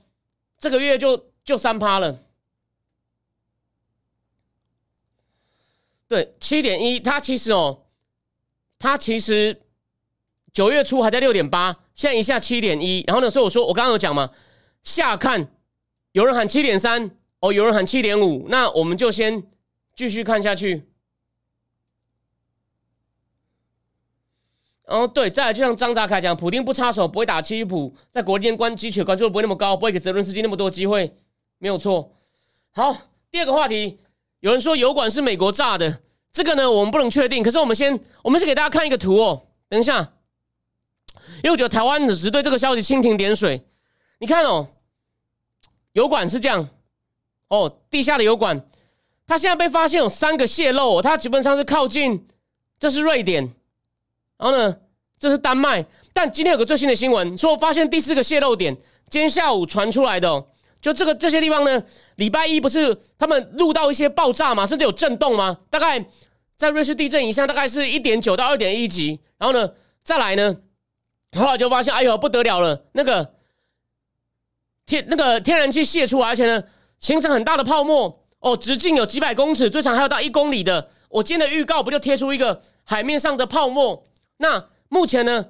[0.58, 2.22] 这个月就就三趴了。
[6.06, 7.86] 对，七点一，它其实哦，
[8.78, 9.62] 它其实
[10.52, 14.30] 九月初还在六点八，现在一下七点一，然后呢，所以我说我刚刚有讲嘛，
[14.84, 15.50] 下看。
[16.12, 17.10] 有人喊七点三
[17.40, 19.42] 哦，有人喊七点五，那我们就先
[19.94, 20.88] 继续看下去。
[24.86, 31.12] 哦，对，再来就像张达凯讲，普京不插手，不会打七普，在国际间关机，关注度不会那么高，不会给泽伦斯基那么多机会，
[31.58, 32.12] 没有错。
[32.70, 32.96] 好，
[33.30, 33.98] 第二个话题，
[34.40, 39.46] 有人说油管是美国炸的，这个呢我们不能确定，可是我们先，我们先给大家看一个图哦。
[39.68, 40.12] 等一下，
[41.38, 43.62] 因为我觉得台湾只是对这个消息蜻蜓点水，
[44.18, 44.68] 你看哦。
[45.92, 46.68] 油管是这样，
[47.48, 48.68] 哦，地下的油管，
[49.26, 52.28] 它现在被发现有三个泄漏，它基本上是靠近，
[52.78, 53.50] 这是瑞典，
[54.38, 54.76] 然后呢，
[55.18, 58.76] 这是丹麦，但今天有个最新的新闻，说我发现第四个泄漏点，
[59.08, 60.46] 今天下午传出来的，
[60.80, 61.82] 就这个这些地方呢，
[62.16, 65.58] 礼拜一不是他们录到一些爆炸嘛，甚至有震动吗？
[65.70, 66.04] 大概
[66.54, 69.20] 在瑞士地震以上，大概是一点九到二点一级。
[69.38, 69.72] 然后呢，
[70.02, 70.56] 再来呢，
[71.36, 73.34] 后来就发现，哎呦不得了了，那个
[74.84, 76.62] 天那个天然气泄出来，而且呢，
[77.00, 80.90] 形成很大的泡沫哦，直径有几百公尺，最长还有到一公里的。
[81.08, 84.02] 我今天的预告不就贴出一个海面上的泡沫？
[84.36, 85.46] 那目前呢，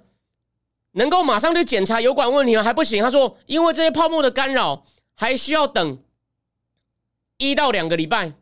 [0.92, 2.62] 能够马上去检查油管问题吗？
[2.62, 3.02] 还不行。
[3.02, 4.84] 他说，因为这些泡沫的干扰。
[5.18, 5.98] 还需要等
[7.38, 8.34] 一到两个礼拜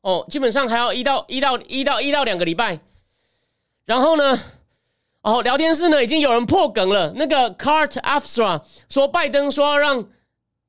[0.00, 2.80] 哦，基本上还要一到一到一到一到两个礼拜。
[3.84, 4.36] 然后呢，
[5.22, 7.12] 哦，聊天室呢已经有人破梗了。
[7.14, 10.04] 那个 Cart Afsra 说，拜登说要让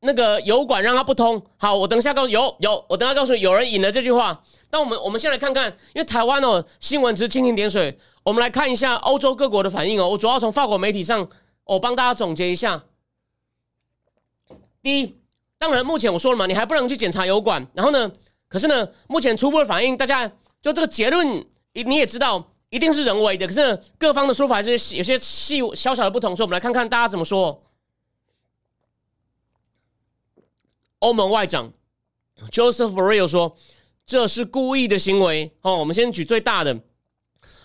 [0.01, 1.41] 那个油管让它不通。
[1.57, 4.43] 好，我等一下告诉有有，我等下告诉有人引了这句话。
[4.71, 10.09] 那我们我们先来看看，因为台湾哦新闻只是蜻蜓点水，我们来看一下欧洲各国的反应哦。
[10.09, 11.27] 我主要从法国媒体上，
[11.65, 12.83] 我帮大家总结一下。
[14.81, 15.15] 第一，
[15.59, 17.65] 当然，目前我说了嘛，你还不能去检查油管。
[17.73, 18.11] 然后呢，
[18.47, 20.27] 可是呢，目前初步的反应，大家
[20.61, 23.45] 就这个结论，你你也知道，一定是人为的。
[23.45, 27.61] 可是各方的说法还是有些细小小的不同，所以我们来看看大家怎么说。
[31.01, 31.73] 欧盟外长
[32.51, 33.57] Joseph Borrell 说，
[34.05, 35.51] 这是故意的行为。
[35.61, 36.79] 哦，我们先举最大的，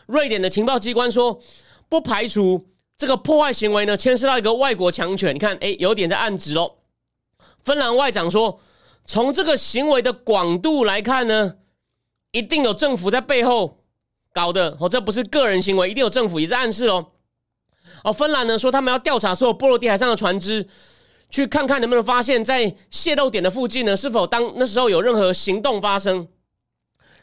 [0.06, 1.40] 瑞典的情报机关说，
[1.88, 5.34] 不排除这个破坏行为呢，牵涉到一个外国强权。
[5.34, 6.76] 你看，哎，有点在暗指哦。
[7.60, 8.58] 芬兰外长说
[9.04, 11.56] ：“从这个行为的广度来看呢，
[12.32, 13.82] 一定有政府在背后
[14.32, 14.76] 搞的。
[14.80, 17.12] 哦，这不是个人行为，一定有政府也在暗示哦。
[18.02, 20.66] 哦，芬兰呢说他们要调查所有波罗的海上的船只，
[21.28, 26.28] 去看看能不能发现，在泄漏点的附近呢，是否当那时候有任何行动发生。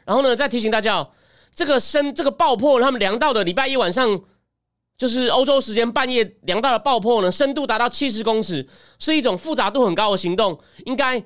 [0.05, 1.09] 然后呢，再提醒大家，
[1.55, 4.21] 这个深这个爆破，他们量到的礼拜一晚上。”
[4.95, 8.65] 就是欧洲时间半夜量到的爆破呢，深度达到七十公尺，
[8.99, 11.21] 是一种复杂度很高的行动，应该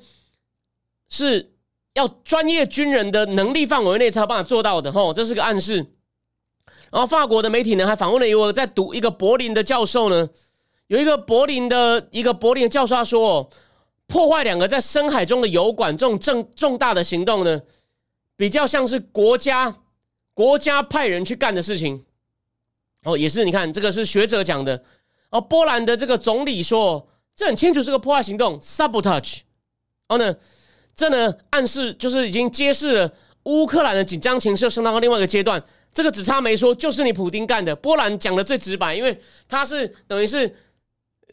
[1.09, 1.53] 是
[1.93, 5.85] 要专业军人的能力范围内才有办法做到的吼，这是个暗示。
[6.89, 10.29] 然后法国的媒体呢还访问了一个在读一个柏林的教授呢，
[10.87, 13.49] 有一个柏林的一个柏林的教授他说，
[14.07, 17.61] 破坏两个在深海中的油管这种重重大的行动呢，
[18.35, 19.75] 比较像是国家
[20.33, 22.05] 国家派人去干的事情。
[23.03, 24.83] 哦，也是，你看这个是学者讲的。
[25.29, 29.39] 哦，波兰的这个总理说，这很清楚是个破坏行动，sabotage。
[30.07, 30.35] 然后呢，
[30.95, 35.61] 这呢暗示就是已经揭示了乌克兰的紧张情势升到了另外一个阶段。
[35.93, 37.75] 这个只差没说，就是你普丁干的。
[37.75, 39.19] 波兰讲的最直白，因为
[39.49, 40.53] 他是等于是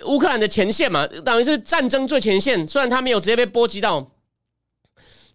[0.04, 2.66] 乌克兰的前线嘛，等于是战争最前线。
[2.66, 4.00] 虽然他没有直接被波及到，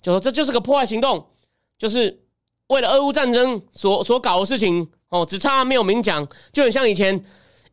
[0.02, 1.30] 就说这就是个破坏行动，
[1.78, 2.24] 就是
[2.68, 4.90] 为了俄乌战争所所搞的事情。
[5.10, 7.26] 哦，只差没有明讲，就很像以前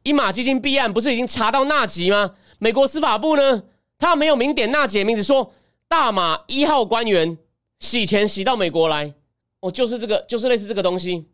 [0.04, 2.34] 英马基金弊案，不是已经查到纳吉吗？
[2.58, 3.62] 美国司法部呢，
[3.98, 5.52] 他没有明点纳吉的名字，说
[5.86, 7.36] 大马一号官员
[7.78, 9.12] 洗钱洗到美国来，
[9.60, 11.28] 哦，就是这个，就是类似这个东西。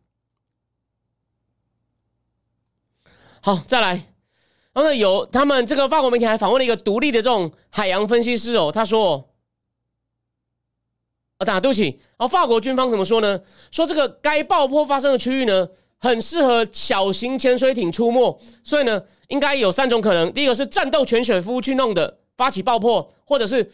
[3.40, 4.11] 好，再来，
[4.72, 9.28] 然后呢，有他们这个法国媒体还访问了一个独立的这种海洋分析师哦，他说。
[11.38, 11.84] 啊，打对不起。
[12.16, 13.40] 然后法国军方怎么说呢？
[13.72, 23.72] 说这个该爆破发生的区域呢，很适合小型潜水艇出没，所以呢，应该有三种可能：第一个是战斗潜水夫去弄的，发起爆破；或者是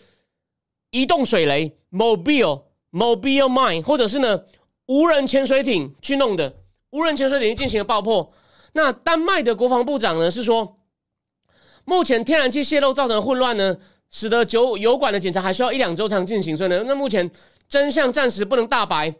[0.91, 4.41] 移动水雷 （mobile mobile mine）；或者是呢，
[4.87, 6.55] 无人潜水艇去弄的，
[6.91, 8.33] 无人潜水艇进行了爆破。
[8.73, 10.78] 那丹麦的国防部长呢是说，
[11.89, 13.77] 目前天然气泄漏造成的混乱呢，
[14.11, 17.29] 使得酒油管的检查还需要一两周才能进行，所以呢，那目前。
[17.71, 19.15] 真相暂时不能大白。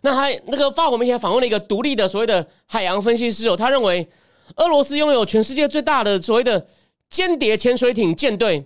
[0.00, 4.08] 那还那个法国媒体访问了一个独立的所谓的海洋分析师哦，他认为
[4.56, 6.66] 俄罗斯拥有全世界最大的所谓的
[7.10, 8.64] 间谍潜水艇舰队，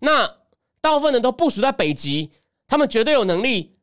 [0.00, 0.36] 那
[0.82, 2.30] 大部分人都部署在北极，
[2.66, 3.78] 他们绝对有能力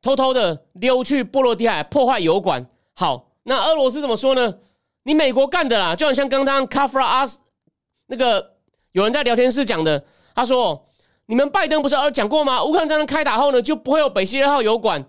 [0.00, 2.64] 偷偷的溜去波罗的海破坏油管。
[2.94, 4.58] 好，那俄罗斯怎么说呢？
[5.10, 7.40] 你美国干的啦，就好像刚刚卡弗拉阿斯
[8.06, 8.54] 那个
[8.92, 10.86] 有人在聊天室讲的，他说。
[11.26, 12.64] 你们拜登不是呃讲过吗？
[12.64, 15.08] 乌克兰战争开打后呢，就不会有北溪二号油管。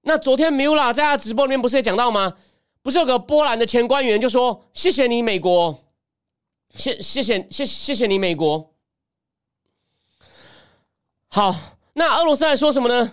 [0.00, 2.34] 那昨天米拉在他直播里面不是也讲到吗？
[2.82, 5.84] 不是有个波兰的前官员就说：“谢谢你美国，
[6.74, 8.74] 谢谢谢谢谢谢你美国。”
[11.30, 11.54] 好，
[11.92, 13.12] 那俄罗斯还说什么呢？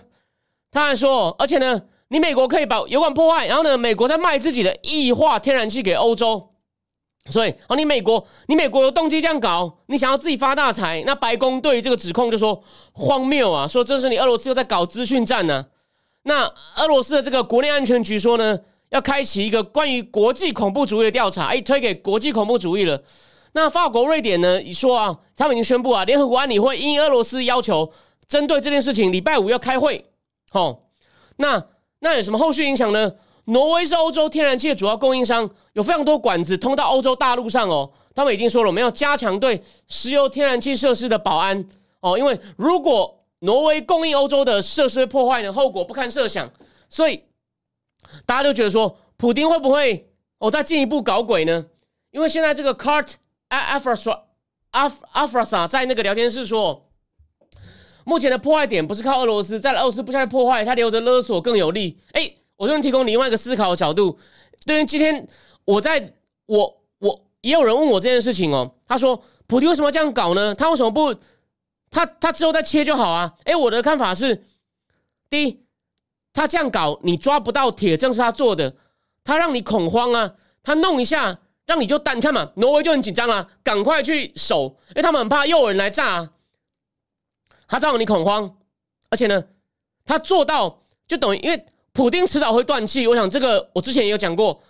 [0.72, 6.50] 他还说，而且呢，你美国可以把油管破坏，然后呢，美国在卖自己的液化天然气给欧洲。
[7.30, 11.02] 所以，哦，你美国，你美国有动机这样搞，你想要自己发大财？
[11.06, 15.66] 那白宫对于这个指控就说荒谬啊，说这是你俄罗斯又在搞资讯战呢。
[16.22, 23.02] 那俄罗斯的这个国内安全局说呢，要开启一个关于国际恐怖主义的调查，哎，推给国际恐怖主义了。
[23.52, 24.58] 那法国、瑞典呢？
[24.60, 27.92] 你说啊，他们已经宣布啊，联合国安理会因俄罗斯要求
[28.26, 30.06] 针对这件事情，礼拜五要开会。
[30.52, 30.84] 哦，
[31.36, 31.62] 那
[32.00, 33.12] 那有什么后续影响呢？
[33.44, 37.90] 挪威是欧洲天然气的主要供应商，有非常多管子通到欧洲大陆上哦。
[38.14, 41.66] 他们已经说了，我们要加强对石油天然气设施的保安
[42.00, 46.50] 哦，因为如果挪威供应欧洲的设施破坏呢，后果不堪设想。
[46.88, 47.24] 所以
[48.26, 51.66] 大家都觉得说，普京会不会哦再进一步搞鬼呢？
[52.10, 53.12] 因为现在这个 Cart。
[53.48, 54.26] 阿阿弗说，
[54.72, 56.87] 阿阿弗萨在那个聊天室说，
[58.08, 61.98] 目前的破坏点不是靠俄罗斯，在俄罗斯不下去破坏，他留着勒索更有利。
[62.12, 64.18] 哎，我这边提供另外一个思考的角度。
[64.64, 65.28] 对于今天
[65.66, 66.14] 我在
[66.46, 70.54] 我我也有人问我这件事情哦，他说普京为什么要这样搞呢？
[70.54, 71.14] 他为什么不
[71.90, 73.34] 他他之后再切就好啊？
[73.44, 74.42] 哎，我的看法是，
[75.28, 75.60] 第一，
[76.32, 78.74] 他这样搞你抓不到铁证是他做的，
[79.22, 81.40] 他让你恐慌啊，他弄一下。
[81.68, 86.30] 让你就单看嘛，挪威就很紧张了，赶快去守，因为他们很怕又有人来炸，
[87.68, 88.56] 他造成你恐慌，
[89.10, 89.44] 而且呢，
[90.04, 94.60] 他做到就等于，因为普丁迟早会断气，我想这个我之前也有讲过，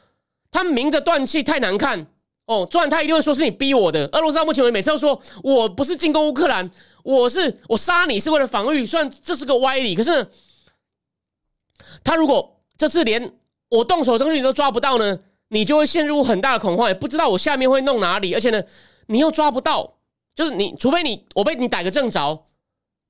[0.50, 2.06] 他明着断气太难看
[2.46, 4.06] 哦，不然他一定会说是你逼我的。
[4.12, 6.70] 俄罗斯到目前为止每次都说我不是进攻乌克兰，
[7.04, 10.26] 我是我杀你是为了防御，虽然这是个歪理，可是
[12.02, 13.32] 他如果这次连
[13.68, 15.20] 我动手证据都抓不到呢？
[15.50, 18.62] 你就会陷入很大的恐慌，也不知道我下面会弄哪里，而且呢，
[19.06, 19.94] 你又抓不到，
[20.34, 22.46] 就是你除非你我被你逮个正着，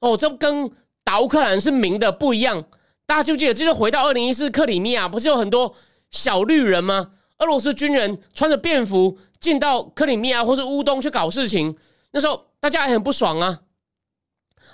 [0.01, 0.71] 哦，这跟
[1.05, 2.65] 打乌克兰是明的不一样。
[3.07, 5.75] 大家就记得，这就回到二零一四克里米亚，不是有很多
[6.11, 7.13] 小绿人吗？
[7.39, 11.77] 俄罗斯军人穿着便服进到克里米亚或是乌东去搞事情，
[12.11, 13.61] 那时候大家还很不爽啊。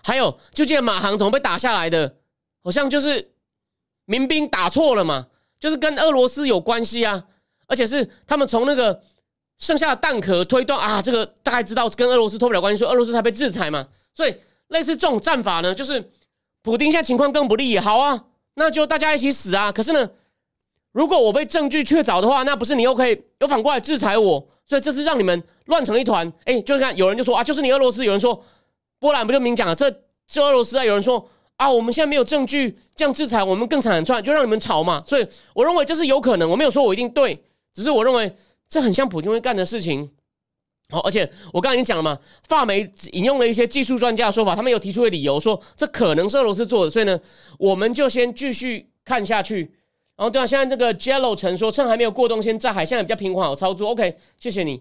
[0.03, 2.17] 还有，就记得马航怎么被打下来的，
[2.63, 3.33] 好像就是
[4.05, 5.29] 民兵打错了嘛，
[5.61, 7.25] 就是跟俄罗斯有关系啊。
[7.67, 9.03] 而且是他们从那个
[9.59, 13.89] 剩下的弹壳推断啊，这个大概知道跟俄罗斯脱不了关系，所以俄罗斯才被制裁嘛。
[14.13, 14.37] 所以
[14.69, 16.11] 类似这种战法呢，就是
[16.63, 19.71] 普丁现在情况更不利，好啊，那就大家一起死啊。
[19.71, 20.11] 可是呢，
[20.93, 24.49] 如果我被证据确凿的话，那不是你又可以又反过来制裁我？
[24.67, 26.33] 所以这是让你们乱成一团。
[26.45, 28.43] 哎，就是看有人就说啊，就是你俄罗斯，有人说
[28.99, 29.95] 波兰不就明讲了，这
[30.27, 35.03] 这俄罗斯啊，有人说啊，我们现在没有证据这样制裁，我们更惨串，就让你们吵嘛。
[35.07, 37.45] 所以我认为这是有可能，我没有说我一定对。
[37.75, 38.35] 只是我认为
[38.69, 40.11] 这很像普京会干的事情，
[40.95, 42.17] 好，而且我刚才已经讲了嘛，
[42.47, 47.19] 法媒引用了一些技术专家的说法，他们有提出的理由说这可能是俄罗斯做的，所以呢，
[47.59, 49.75] 我们就先继续看下去。
[50.17, 53.91] 然后对啊，现在这个 Jello 曾说趁还没有过冬先炸海，现在比较平缓好操作。
[53.91, 54.81] OK，谢谢你。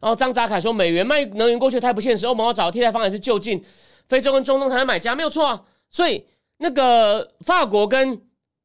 [0.00, 3.64] 然后张扎凯说美元卖能源过去太不现实，欧盟要找替代方案是就近
[4.08, 5.62] 非洲跟中东才能买家，没有错啊。
[5.90, 6.24] 所以
[6.58, 8.20] 那个法国跟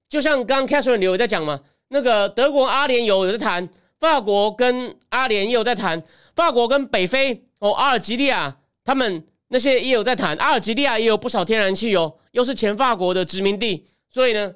[0.10, 1.62] 就像刚 Catherine 刘在讲嘛。
[1.94, 3.68] 那个德国阿联酋有在谈，
[4.00, 6.02] 法国跟阿联也有在谈，
[6.36, 14.54] 法国跟北非哦，阿尔及利亚他们那些也有在谈，阿尔及利亚也有不少天然气哦，又是前法国的殖民地，所以呢，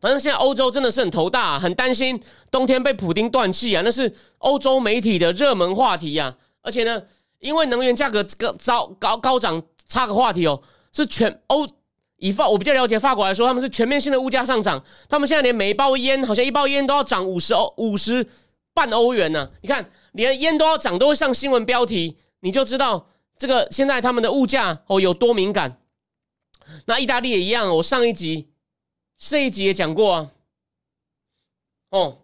[0.00, 7.02] 反正现在欧洲真的是很头大，很担心冬天被普丁断气啊，那是欧洲媒体的热门话题呀，而且呢，
[7.38, 10.62] 因为能源价格高高高高涨，差个话题哦，
[10.92, 11.68] 是全欧。
[12.18, 18.26] 以法我比较了解法国来说，他们是全面性的物价上涨，他们现在连每一包烟好像一包烟都要涨五十欧五十
[18.74, 19.50] 半欧元呢。
[19.62, 23.08] 你看，连烟都要涨，都会上新闻标题，你就知道
[23.38, 25.80] 这个现在他们的物价哦有多敏感。
[26.86, 28.50] 那意大利也一样，我上一集
[29.16, 30.30] 这一集也讲过啊。
[31.90, 32.18] 哦，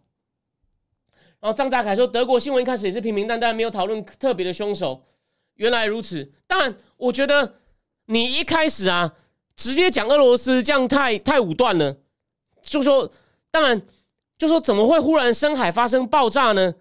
[1.40, 5.07] 然后张大凯说，德国新闻一开始也是平平淡淡，没有讨论特别的凶手。
[5.55, 7.61] 原来如此，当然，我觉得
[8.07, 9.14] 你一开始啊。
[9.57, 11.98] 直接讲俄罗斯这样太太武断了，
[12.62, 13.12] 就说
[13.51, 13.82] 当然
[14.41, 16.74] 就说怎么会忽然深海发生爆炸呢？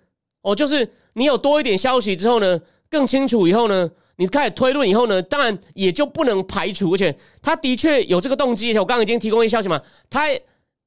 [0.43, 2.57] 哦，就是你有多一点消息之后呢，
[2.89, 8.69] 更清楚以后呢，你开始推论以后呢，当然也就不能排除，而且他的确有这个动机。
[8.79, 10.41] 我刚刚已经提供一些消息嘛，他也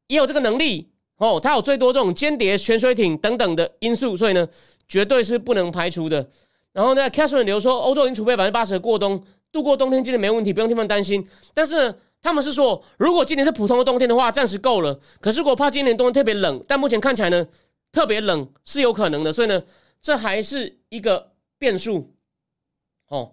[0.07, 4.49] 有这个能力哦，他有最多这种间谍潜水艇等等的因素，所以呢，
[4.89, 6.27] 绝对是不能排除的。
[6.73, 9.23] 然后呢，Catherine 留说，欧洲已经储备百分之八十的过冬。
[9.53, 11.23] 度过冬天今年没问题，不用他们担心。
[11.53, 14.99] 但是他们是说，如果今年是普通的冬天的话，暂时够了。
[15.21, 17.47] 可是我怕今年冬天特别冷，但目前看起来呢，
[17.91, 19.63] 特别冷是有可能的，所以呢，
[20.01, 22.15] 这还是一个变数。
[23.09, 23.33] 哦，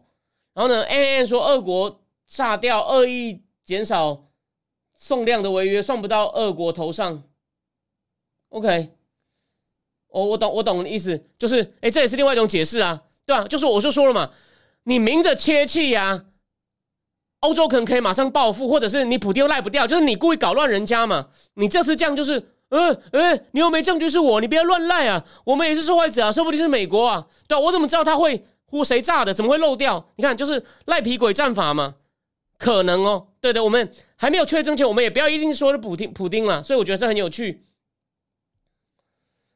[0.55, 4.25] 然后呢，A N 说，俄国炸掉恶意减少
[4.97, 7.23] 送量的违约，算不到俄国头上。
[8.49, 8.89] OK，
[10.07, 13.47] 哦，我懂，我懂的意思，就是，哎，这也是另外一种解释啊，对吧？
[13.47, 14.31] 就是我就说了嘛。
[14.83, 16.25] 你明着切气呀，
[17.41, 21.29] 欧洲可能可以马上报复，或者是你普丁又赖不掉，就是你故意搞乱人家嘛。
[21.53, 22.33] 你这次这样就是
[22.69, 25.25] 呃呃，你又没证据是我，你不要乱赖啊！
[25.45, 29.33] 我们也是受害者啊，说不定是美国啊，对啊，我怎么知道他会呼谁炸的？
[29.33, 30.09] 怎么会漏掉？
[30.17, 31.95] 你看，就是赖皮鬼战法嘛，
[32.57, 33.27] 可能哦。
[33.41, 36.61] 对的，我们还没有确证前，我们也不要一定说是普丁普丁了。
[36.61, 37.65] 所以我觉得这很有趣。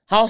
[0.06, 0.30] 好，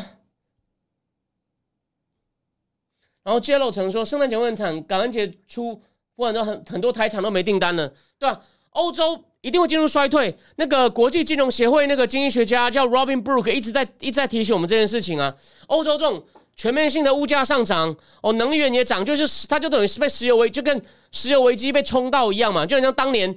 [3.23, 5.83] 然后 Jello 曾说，圣诞节问惨，感恩节出，
[6.15, 7.87] 不然都很很多台厂都没订单了，
[8.19, 8.41] 对吧？
[8.71, 9.23] 欧洲。
[9.43, 10.33] 一定会进入衰退。
[10.55, 15.35] 那个国际金融协会那个经济学家叫 Robin Brook，一直在一直在提醒我们这件事情啊。
[15.67, 16.23] 欧洲这种
[16.55, 22.65] 全面性的物价上涨，哦，能源也涨，就是它就等于是被石油危，就跟石油危机被冲到一样嘛。
[22.65, 23.35] 就像当年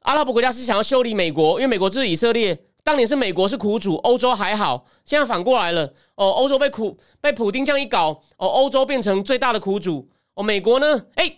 [0.00, 4.84] 阿拉伯国家是想要修理美国，因为美国就是以色列，当年是美国是苦主，欧洲还好。
[5.04, 5.84] 现在反过来了，
[6.16, 10.08] 哦，欧洲被苦被普丁这样一搞，哦，欧洲变成最大的苦主。
[10.34, 11.04] 哦，美国呢？
[11.14, 11.32] 哎，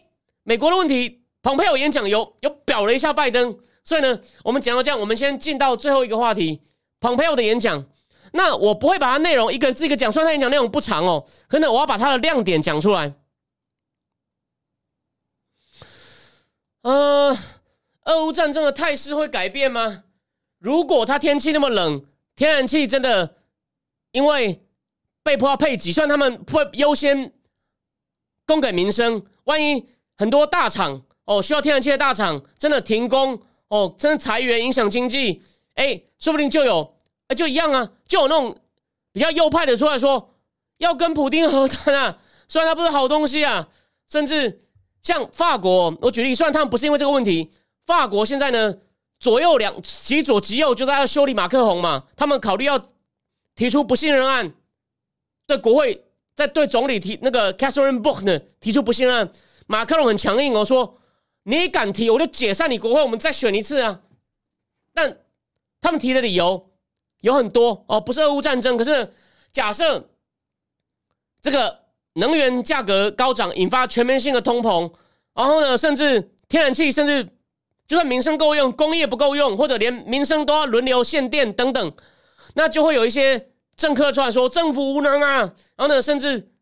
[0.49, 1.27] 美国的问题。
[1.41, 6.63] 蓬佩奥演讲有有表了一下拜登，所以呢，我们讲到这样，我们先进到最后一个话题，
[6.99, 7.87] 蓬佩奥的演讲。
[8.33, 13.15] 那我不会把它内容一个字一个讲，虽然他演讲内容不长哦，可能我要把它的亮点讲出来。
[16.83, 17.37] 呃，
[18.07, 20.05] 俄乌战争的态势会改变吗？
[20.59, 23.37] 如果它天气那么冷，天然气真的
[24.11, 24.67] 因为
[25.23, 27.33] 被迫要配给，虽然他们会优先
[28.45, 29.87] 供给民生，万一
[30.19, 31.03] 很多大厂。
[31.25, 33.39] 哦，需要天然气的大厂真的停工
[33.69, 35.43] 哦，真的裁员影响经济，
[35.75, 36.97] 哎，说不定就有，
[37.27, 38.59] 哎，就一样啊，就有那种
[39.13, 40.35] 比较右派的出来说
[40.79, 43.69] 要跟普京和谈啊，虽然他不是好东西啊，
[44.11, 44.63] 甚至
[45.03, 47.51] 像法国，我举例，虽然他们不是因为这个问题，
[47.85, 48.75] 法国现在呢
[49.21, 52.83] 左右两极左极右就在要修理马克宏嘛，他们考虑要
[53.55, 54.55] 提出不信任案，
[55.47, 59.31] 对国会在对总理提那个 Catherine Book 呢提出不信任案，
[59.69, 60.97] 马克龙很强硬哦说。
[61.45, 64.03] 你敢提，我就解散你国会，我们再选一次啊！
[64.93, 65.21] 但
[65.81, 66.71] 他们提的理由
[67.23, 69.15] 有很多哦，不是俄乌战争，可是
[69.51, 70.11] 假设
[71.41, 74.93] 这个能源价格高涨，引发全面性的通膨，
[75.33, 77.27] 然后呢，甚至天然气，甚至
[77.87, 81.97] 就算民生够用，工业不够用，或者连民生都要轮流限电等等，
[82.53, 85.39] 那就会有一些政客出来说政府无能啊，
[85.77, 86.53] 然后呢，甚至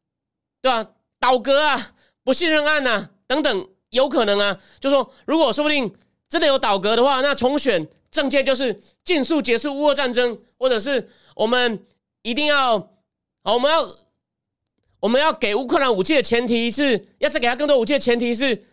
[0.62, 1.95] 对吧，倒戈啊，
[2.26, 3.68] 不信任案呐，等等。
[3.90, 5.90] 有可能啊，就说如果说不定
[6.28, 11.86] 真的有倒戈的话，那重选政界就是尽速结束乌俄战争，或者是我们
[12.22, 12.78] 一定要，
[13.44, 13.88] 好，我们要
[14.98, 18.64] 我们要给乌克兰武器的前提是要再给他更多武器的前提是，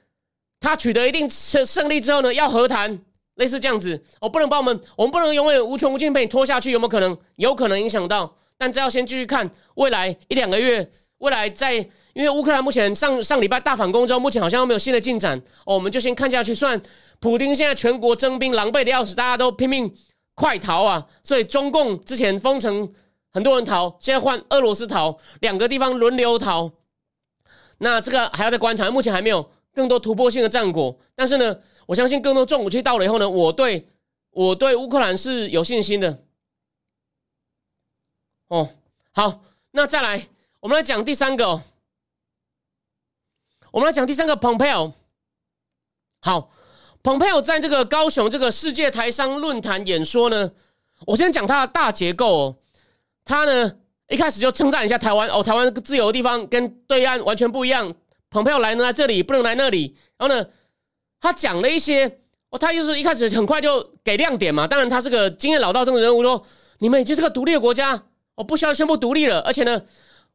[0.59, 2.99] 他取得一定胜胜利之后呢，要和谈，
[3.35, 4.03] 类似这样子。
[4.19, 7.15] 我不能把我们，我们不能永远无穷无尽被你拖下去，有没有可能？
[7.35, 11.87] 有可能影响到，但这要先继续看未来一两个月，未来在。
[12.13, 16.53] 因为乌克兰目前上上礼拜大反攻之后，目前好像没有新的进展哦，我们就先看下去。
[16.53, 16.79] 算
[17.19, 19.91] 普京现在全国征兵，狼狈的要死，大家都拼命
[20.35, 21.07] 快逃啊！
[21.23, 22.93] 所以中共之前封城，
[23.31, 26.71] 很多人逃，现在换俄罗斯逃，两个地方轮流逃。
[27.79, 30.95] 那这个还要再观察，目前还没有更多突破性的战果。
[31.15, 31.57] 但是呢，
[31.87, 33.87] 我相信更多重武器到了以后呢，我对
[34.29, 36.23] 我对乌克兰是有信心的。
[38.49, 38.69] 哦，
[39.13, 39.41] 好，
[39.71, 40.27] 那再来，
[40.59, 41.63] 我们来讲第三个。
[43.73, 44.93] 我们来讲第三个，Pompeo。
[46.21, 46.51] 好
[47.01, 50.51] ，Pompeo 在这个高雄这个世界台商论坛演说呢，
[51.07, 52.27] 我先讲他的大结构。
[52.27, 52.55] 哦。
[53.25, 53.71] 他呢
[54.09, 57.91] 一开始就称赞一下台湾哦，台湾自由的地方跟对岸完全不一样。
[58.29, 59.97] Pompeo 来能来这里，不能来那里。
[60.19, 60.45] 然后呢，
[61.19, 62.19] 他讲了一些
[62.51, 64.67] 哦，他就是一开始很快就给亮点嘛。
[64.67, 66.45] 当然，他是个经验老道这种人物，说
[66.77, 68.03] 你们已经是个独立的国家，
[68.35, 69.39] 我不需要宣布独立了。
[69.39, 69.81] 而且呢。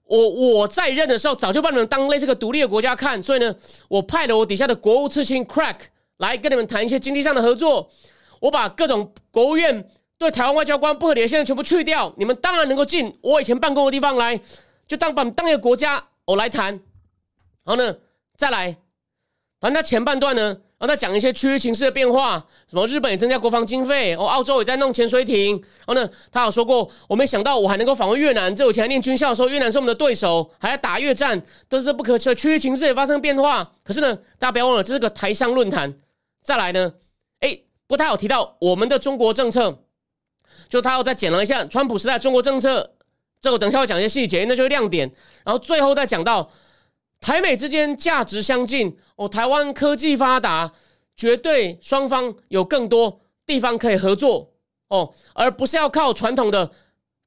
[0.09, 3.55] 我我在任的时候，早就把你们当类似个独立的国家看，所以呢，
[3.89, 5.77] 我派了我底下的国务次卿 Crack
[6.17, 7.91] 来跟你们谈一些经济上的合作。
[8.41, 14.41] 我把各种国务院对台湾外交官不合理的现象全部去掉，你们当然能够进我以前办公的地方来，
[14.87, 16.73] 就当把当一个国家我来谈。
[17.65, 17.97] 然后呢，
[18.37, 18.79] 再来，
[19.61, 20.59] 反正他前半段呢。
[20.79, 22.39] 然后再讲一些区域形势的变化，
[22.71, 25.61] 什么日本也增加国防经费，哦，澳洲也在弄潜水艇。
[25.85, 28.55] 然后呢，他有说过，我没想到我还能够访问越南。
[28.55, 32.33] 这我以前念军校的时候，越南是我们的对手，还要打越战，都是不可测。
[32.33, 33.73] 区域形势也发生变化。
[33.83, 35.93] 可是呢，大家不要忘了，这是个台商论坛。
[36.45, 36.93] 再来呢，
[37.41, 37.59] 哎，
[37.89, 39.81] 不过他有提到我们的中国政策，
[40.69, 42.93] 就他要再讲了一下川普时代中国政策，
[43.41, 45.11] 这个等下会讲一些细节，那就是亮点。
[45.45, 46.49] 然后最后再讲到。
[47.21, 50.73] 台美之间价值相近哦，台湾科技发达，
[51.17, 54.53] 绝对双方有更多地方可以合作
[54.89, 56.71] 哦，而不是要靠传统的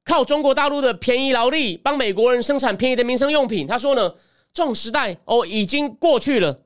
[0.04, 3.66] 靠中国大陆的便宜劳力帮美国人生产便宜的民生用品。
[3.66, 4.14] 他说呢，
[4.52, 6.58] 这种时代哦已经过去了，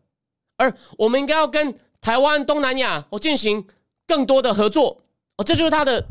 [0.56, 3.66] 而我们应该要跟台湾、东南亚哦进行
[4.06, 5.02] 更多的合作
[5.36, 6.02] 哦，这就是他的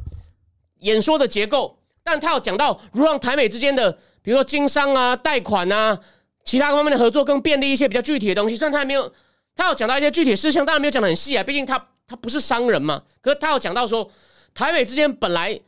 [0.80, 3.92] 演说的结构，但他有讲到如让台美之间的，
[4.22, 6.00] 比如说经商啊、贷款啊、
[6.46, 8.56] 其他方面的合作更便利一些，比较具体的东西。
[8.56, 9.12] 虽然他还没有，
[9.56, 13.04] 他有讲到一些具体事项，当然没有讲的很细啊，毕竟他他不是商人嘛。
[13.20, 14.10] 可是他有讲到说，
[14.54, 15.60] 台美之间本来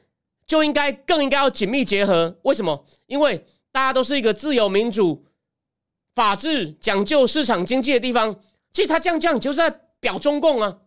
[0.45, 2.37] 就应该更应该要紧密结合。
[2.43, 2.85] 为什么？
[3.07, 5.25] 因为大家都是一个自由民主、
[6.15, 8.35] 法治、讲究市场经济的地方。
[8.71, 9.69] 其实他这样讲就是在
[9.99, 10.77] 表中共啊。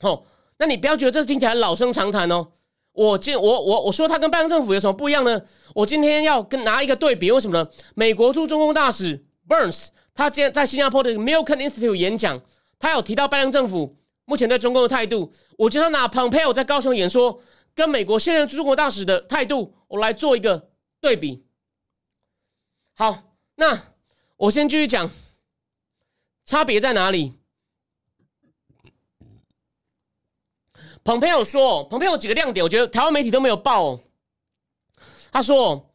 [0.00, 0.24] 哦，
[0.58, 2.48] 那你不要觉得这听起来老生常谈哦。
[2.94, 5.42] 我今我我我说他跟拜登政府有什么不一样呢？
[5.74, 7.68] 我今天要跟拿一个对比，为什么呢？
[7.94, 12.40] 美国驻中共大使 Burns，他今天在新加坡的 Milken Institute 演讲，
[12.78, 15.32] 他有提到拜登政府目前对中共的态度。
[15.58, 17.40] 我觉得拿 Pompeo 在高雄演说，
[17.74, 20.70] 跟美国现任驻中国大使的态度，我来做一个
[21.00, 21.44] 对比。
[22.94, 23.76] 好，那
[24.36, 25.10] 我先继续讲，
[26.46, 27.32] 差别在哪里？
[31.04, 34.00] 蓬佩奥说：“蓬佩奥几个亮点，我觉得台湾媒体都没有报。
[35.30, 35.94] 他说，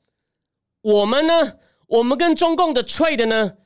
[0.81, 1.57] 我们呢，
[1.87, 3.57] 我们跟中共的 trade 呢，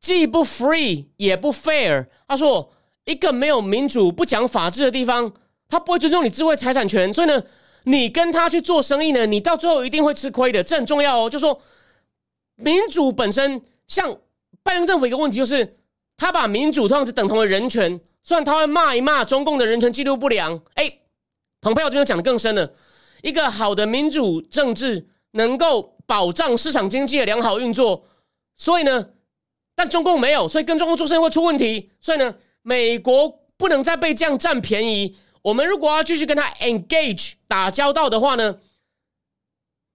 [0.00, 2.06] 既不 free 也不 fair。
[2.26, 2.72] 他说，
[3.04, 5.30] 一个没有民主、不讲法治的地方，
[5.68, 7.12] 他不会尊重你智慧财产权。
[7.12, 7.42] 所以呢，
[7.84, 10.64] 你跟他去做生意呢，你到最后一定会吃亏的。
[10.64, 11.28] 这很重要哦。
[11.28, 11.60] 就说
[12.54, 14.16] 民主本身，像
[14.62, 15.76] 拜登政府一个问题就是，
[16.16, 20.92] 他把民主通常是等同的人权。”虽然他会骂一骂中共的人权记录不良，哎，
[21.60, 22.74] 蓬佩奥这边讲的更深了。
[23.22, 28.04] 一个好的民主政治能够保障市场经济的良好运作，
[28.56, 29.10] 所以呢，
[29.76, 31.92] 但中共没有，所以跟中共做生意会出问题。
[32.00, 35.16] 所以呢，美国不能再被这样占便宜。
[35.42, 38.58] 我们如果要继续跟他 engage 打交道的话呢，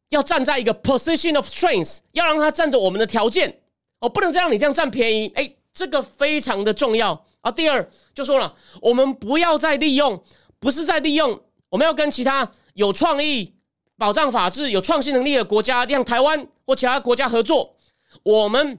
[0.08, 3.60] 要站在一个 position of strength，要让他站着我们的条件，
[4.00, 5.30] 哦，不能再让你这样占便宜。
[5.36, 7.26] 哎，这个非常的重要。
[7.42, 10.22] 啊，第二就说了，我们不要再利用，
[10.60, 13.56] 不是在利用，我们要跟其他有创意、
[13.98, 17.76] 保障法治、有创新能力的国家，像台湾或其他国家合作。
[18.24, 18.78] 我们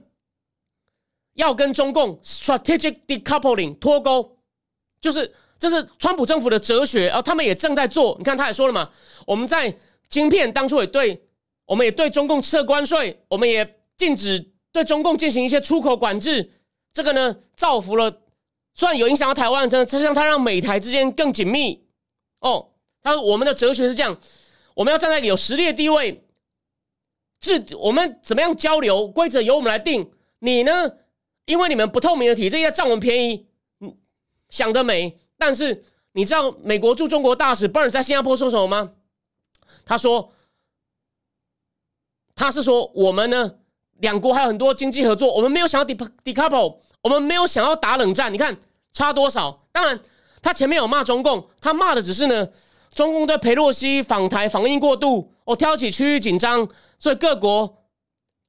[1.33, 4.37] 要跟中共 strategic decoupling 脱钩，
[5.01, 8.15] 就是这是川普政府的哲学，然后他们也正在做。
[8.19, 8.89] 你看，他也说了嘛，
[9.25, 9.75] 我们在
[10.09, 11.25] 晶片当初也对，
[11.65, 16.51] 我们也对中共撤关税，我们也禁止对中共进行一些出口管制，
[16.93, 18.22] 这个呢，造福了。
[18.73, 21.85] 虽然有影响到台湾，真的，实际上它让美台之间更紧密。
[22.39, 22.71] 哦，
[23.01, 24.19] 他说我们的哲学是这样：
[24.73, 26.25] 我们要站在有实力的地位，
[27.39, 30.11] 制我们怎么样交流规则由我们来定。
[30.39, 30.91] 你呢？
[31.45, 33.47] 因为你们不透明的体制要占我们便宜，
[33.79, 33.97] 嗯，
[34.49, 35.19] 想得美。
[35.37, 38.93] 但是你知道美国驻中国大使 Burn 在新加坡说什么吗？
[39.85, 40.33] 他说，
[42.33, 43.55] 他是说我们呢，
[43.99, 46.77] 两国还有很多经济合作，我们没有想要 decouple。
[47.03, 48.57] 我们没有想要打冷战，你看
[48.91, 49.65] 差多少？
[49.71, 49.99] 当然，
[50.41, 52.47] 他前面有骂中共，他骂的只是呢，
[52.93, 57.83] 中共对佩洛西访台反应过度，哦，挑起区域紧张，所以各国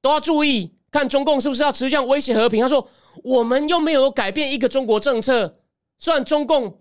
[0.01, 2.63] 都要注意，看中共是不是要持续这样威胁和平。
[2.63, 2.89] 他说，
[3.25, 5.57] 我们又没有改变一个中国政策，
[5.99, 6.81] 虽然中共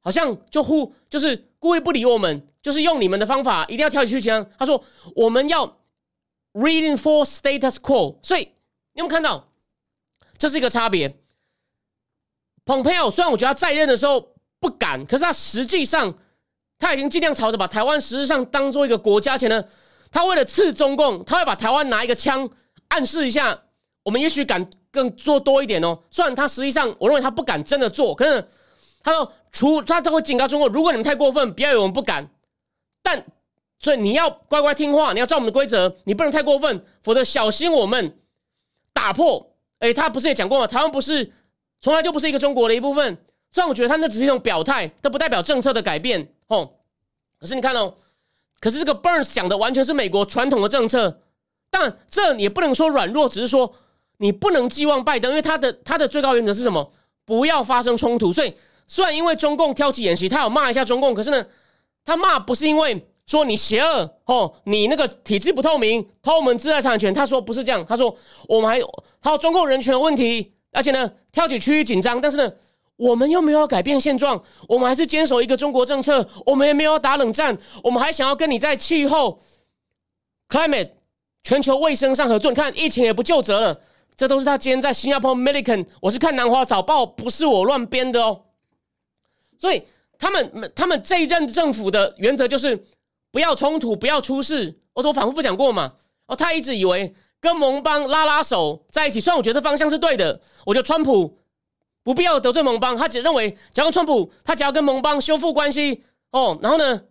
[0.00, 4.46] 好像就忽就是故意不理我们，就是用你们的方法，一定要挑起区域紧张。
[4.58, 4.84] 他说，
[5.16, 5.78] 我们要
[6.52, 8.42] reading for status quo，所以
[8.92, 9.48] 你有没有看到？
[10.44, 11.16] 这是一个差别。
[12.66, 16.12] 蓬佩奥虽然我觉得他在任的时候不敢，可是他实际上
[16.78, 19.64] 他已经尽量朝着把台湾实质上当做一个国家前呢，
[20.10, 22.46] 他为了刺中共，他会把台湾拿一个枪
[22.88, 23.58] 暗示一下，
[24.02, 25.98] 我们也许敢更做多一点哦。
[26.10, 28.46] 虽然他实际上我认为他不敢真的做，可是
[29.02, 32.28] 他说除他他会警告中国，如果你们太过分，不要以为我们不敢。
[33.02, 33.24] 但
[33.78, 38.18] 所以你要乖乖听话，你要照我们的规则，你不能太过分，否则小心我们
[38.92, 39.53] 打破。
[39.78, 40.66] 哎，他不是也讲过吗？
[40.66, 41.32] 台湾不是
[41.80, 43.18] 从来就不是一个中国的一部分。
[43.50, 46.32] 虽然我觉得他那只是一种表态，都不代表政策的改变。
[46.48, 46.72] 哦，
[47.38, 47.94] 可是你看哦，
[48.60, 51.20] 可是这个 Burns 讲的完全是美国传统的政策，
[51.70, 53.74] 但这也不能说软弱，只是说
[54.18, 56.92] 你不能寄望拜登，因为他的他的最高原则是什么？
[57.24, 58.32] 不要发生冲突。
[58.32, 58.54] 所以
[58.86, 61.46] 虽然因为中共挑起演习，他有骂一下中共，可是呢，
[62.04, 63.06] 他骂不是因为。
[63.26, 67.12] 说你邪恶哦，你那个体制不透明，偷我们知识产权。
[67.12, 68.14] 他说不是这样，他说
[68.46, 72.52] 我们还有还有中共人权的问题，而且呢跳起区域紧张，但是呢
[72.96, 79.40] 我们又没有改变现状，我们还是坚守一个中国政策，我们也没有打冷战，我们还想要跟你在气候
[80.50, 80.90] climate
[81.42, 82.50] 全球卫生上合作。
[82.50, 83.80] 你看疫情也不就责了，
[84.14, 88.42] 这都是他今天在新加坡 American，我是看南华早报，不是我乱编的哦。
[89.58, 89.82] 所以
[90.18, 92.84] 他们他们这一任政府的原则就是。
[93.34, 94.78] 不要冲突，不要出事。
[94.92, 95.94] 我都反复讲过嘛。
[96.28, 100.40] 哦，他一直以为跟盟邦拉拉手在一起，虽然我觉得方向是对的。
[100.64, 101.36] 我觉得川普
[102.04, 107.02] 不必要得罪盟邦，他只认为，只要川普，他只要跟盟邦修复关系哦，然后呢，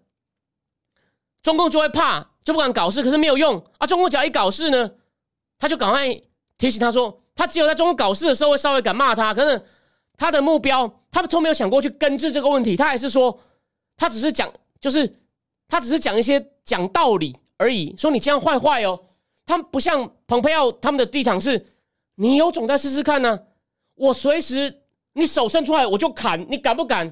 [1.42, 3.04] 中共就会怕，就不敢搞事。
[3.04, 3.86] 可是没有用啊！
[3.86, 4.92] 中共只要一搞事呢，
[5.60, 6.08] 他就赶快
[6.58, 9.34] 提醒他说，他只有在中国搞事的时候会稍微敢骂他。
[9.34, 9.62] 可是
[10.16, 12.78] 他的目标，他们从没有想过去根治这个问题。
[12.78, 13.38] 他还是说，
[13.98, 14.50] 他只是讲，
[14.80, 15.14] 就是
[15.74, 17.96] 他只是讲一些讲道理而已。
[17.98, 19.00] 说你这样坏坏哦，
[19.44, 21.66] 他们不像蓬佩奥他们的立场是，
[22.14, 23.40] 你有种再试试看呢。
[23.96, 27.12] 我随时你手伸出来我就砍，你敢不敢？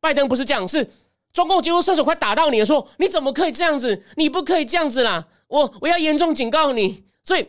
[0.00, 0.90] 拜登不是这样，是。
[1.32, 4.02] 中共几乎射手快打到你了，说你怎么可以这样子？
[4.16, 5.28] 你不可以这样子啦！
[5.46, 7.04] 我我要严重警告你。
[7.22, 7.46] 所以，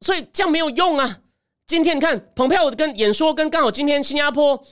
[0.00, 1.20] 所以这样没有用啊！
[1.66, 4.64] 今天你看，蓬佩奥跟演说跟刚好今天新加坡、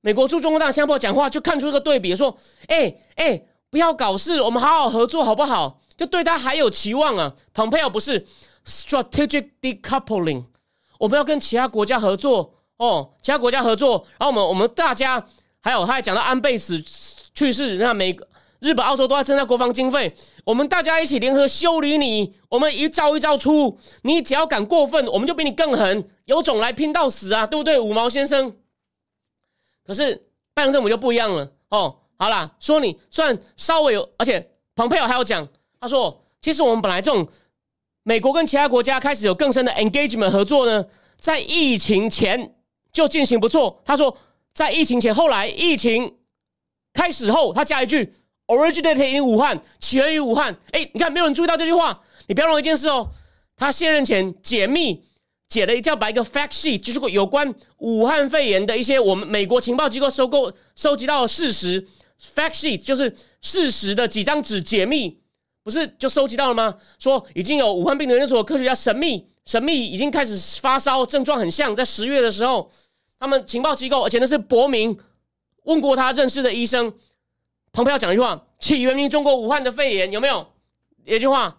[0.00, 2.34] 美国驻中国大新加坡讲话，就看出一个对比，说：
[2.68, 3.40] 哎哎，
[3.74, 5.80] 不要搞事，我们好好合作好不好？
[5.96, 7.34] 就对他还有期望啊！
[7.52, 8.24] 蓬佩奥不是
[8.64, 10.44] strategic decoupling，
[11.00, 15.26] 我们要跟其他国家合作哦，其他国家合作，然后我们我们大家
[15.60, 16.80] 还有他还讲到安倍死。
[17.34, 18.16] 去世，那美、
[18.60, 20.14] 日本、澳洲都在增加国防经费，
[20.44, 22.32] 我们大家一起联合修理你。
[22.50, 28.54] 我们一招一招出，你只要敢过分，我们就比你更狠，有种来拼到死啊，对不对，五毛先生？
[29.84, 31.96] 可是拜登政府就不一样了哦。
[32.16, 35.46] 好啦，说你算稍微有，而且蓬佩奥还有讲，
[35.80, 37.26] 他说，其实我们本来这种
[38.02, 40.84] 美国跟其他国家开始有更深的 engagement 合作呢，
[41.18, 42.54] 在疫情前
[42.92, 43.80] 就进行不错。
[43.84, 44.16] 他说，
[44.52, 46.16] 在疫情前，后来疫情。
[46.96, 48.14] 开始后，他加一句
[48.46, 50.56] “originated in 武汉”，起源于武汉。
[50.70, 52.00] 哎，你看，没有人注意到这句话。
[52.28, 53.04] 你不要忘一件事哦，
[53.56, 55.02] 他卸任前解密
[55.48, 61.84] 解了一叫把一个 fact sheet，就是有关武汉肺炎的一些我们美国情报机构收购收集到的事实。
[62.34, 65.18] Fact sheet 就是事实的几张纸解密，
[65.62, 66.76] 不是就收集到了吗？
[66.98, 72.70] 说已经有武汉病毒研究所科学家神秘神秘已经开始发烧，症状很像，在十月的时候，
[73.18, 74.98] 他们情报机构，而且那是伯明。
[75.64, 76.92] 问过他认识的医生，
[77.72, 80.46] 蓬佩奥讲一句话：起源于中国武汉的肺炎有没有？
[81.06, 81.58] 一句话，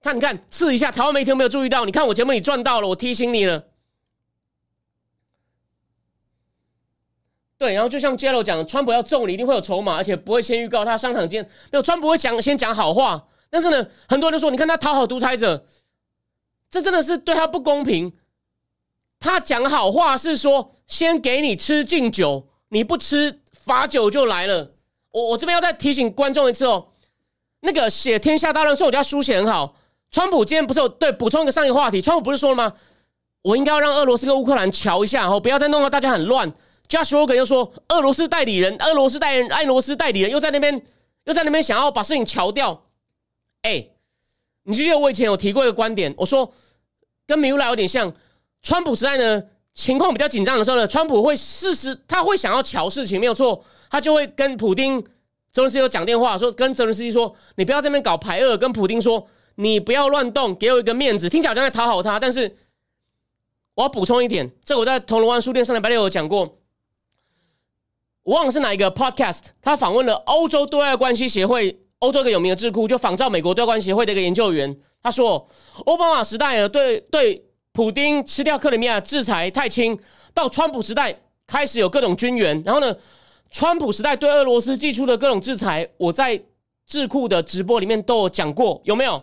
[0.00, 1.84] 看你看，刺一下，台湾媒体有没有注意到？
[1.84, 3.64] 你看我节目里赚到了，我提醒你了。
[7.56, 11.82] 对，然后就像 Jello 讲，川普要揍你，一定会有筹码，而且不会先预告他上场间没有。
[11.82, 15.64] 川普会讲先讲好话，但是呢，很多人说，你看他讨好独裁者，
[16.70, 18.12] 这真的是对他不公平。
[19.20, 23.40] 他讲好话是说先给你吃敬酒，你不吃。
[23.64, 24.72] 罚酒就来了，
[25.10, 26.88] 我我这边要再提醒观众一次哦，
[27.60, 29.74] 那个写《天下大乱》说我家书写很好。
[30.10, 32.02] 川普今天不是有对补充一个上一个话题？
[32.02, 32.74] 川普不是说了吗？
[33.40, 36.52] 我应该要让俄罗斯跟乌克兰瞧一下哦，不要再弄到大家很乱。
[36.88, 40.82] Josh Rogan 又说俄罗斯代理人，俄罗斯代人，俄罗斯代理人又在那边
[41.24, 42.84] 又在那边想要把事情瞧掉。
[43.62, 43.88] 哎，
[44.64, 46.52] 你记得我以前有提过一个观点，我说
[47.26, 48.12] 跟米乌拉有点像，
[48.62, 49.44] 川普时代呢。
[49.76, 55.02] 情况比较紧张的时候呢，川普会事实他会想要瞧事情，没有错，他就会跟普丁、
[55.52, 59.26] 泽伦斯基有讲电话，说跟泽伦斯基说，你不要这边搞排恶，跟普丁说，
[59.56, 62.20] 你不要乱动，给我一个面子，听起来好像在讨好他。
[62.20, 62.56] 但是
[63.74, 66.56] 我要补充一点，这我在铜锣湾书店上礼拜六有讲过，
[68.24, 75.48] 我忘了是哪一个 podcast，他访问了欧洲对外关系协会，欧洲一个有名的智库，就仿照美国对外关系协会的一个研究员，他说，
[75.86, 77.44] 奥巴马时代呢，对对。
[77.76, 79.98] 普丁吃掉克里米亚制裁太轻，
[80.32, 81.12] 到川普时代
[81.44, 82.94] 开始有各种军援，然后呢，
[83.50, 86.40] 川普时代对俄罗斯寄出的各种制裁，我在
[86.86, 89.20] 智库的直播里面都有讲过，有没有？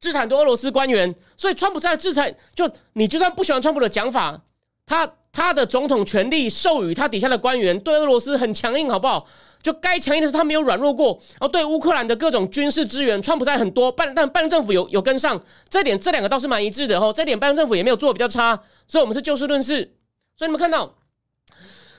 [0.00, 4.40] 制裁很多俄罗斯官员，所以川普在制裁，就你就算不喜欢川普的讲法，
[4.86, 9.26] 他他的总统权力授予他底下的官员对俄罗斯很强硬，好不好？
[9.62, 17.12] 就该强硬的是他没有软弱过，然后对乌克兰的各种军事支援，川普在很多拜但拜登政府有有跟上这点，这两个倒是蛮一致的哦。
[17.16, 19.94] 这点拜登政府也没有做的比较差，所以我们是就事论事。
[20.36, 20.96] 所以你们看到，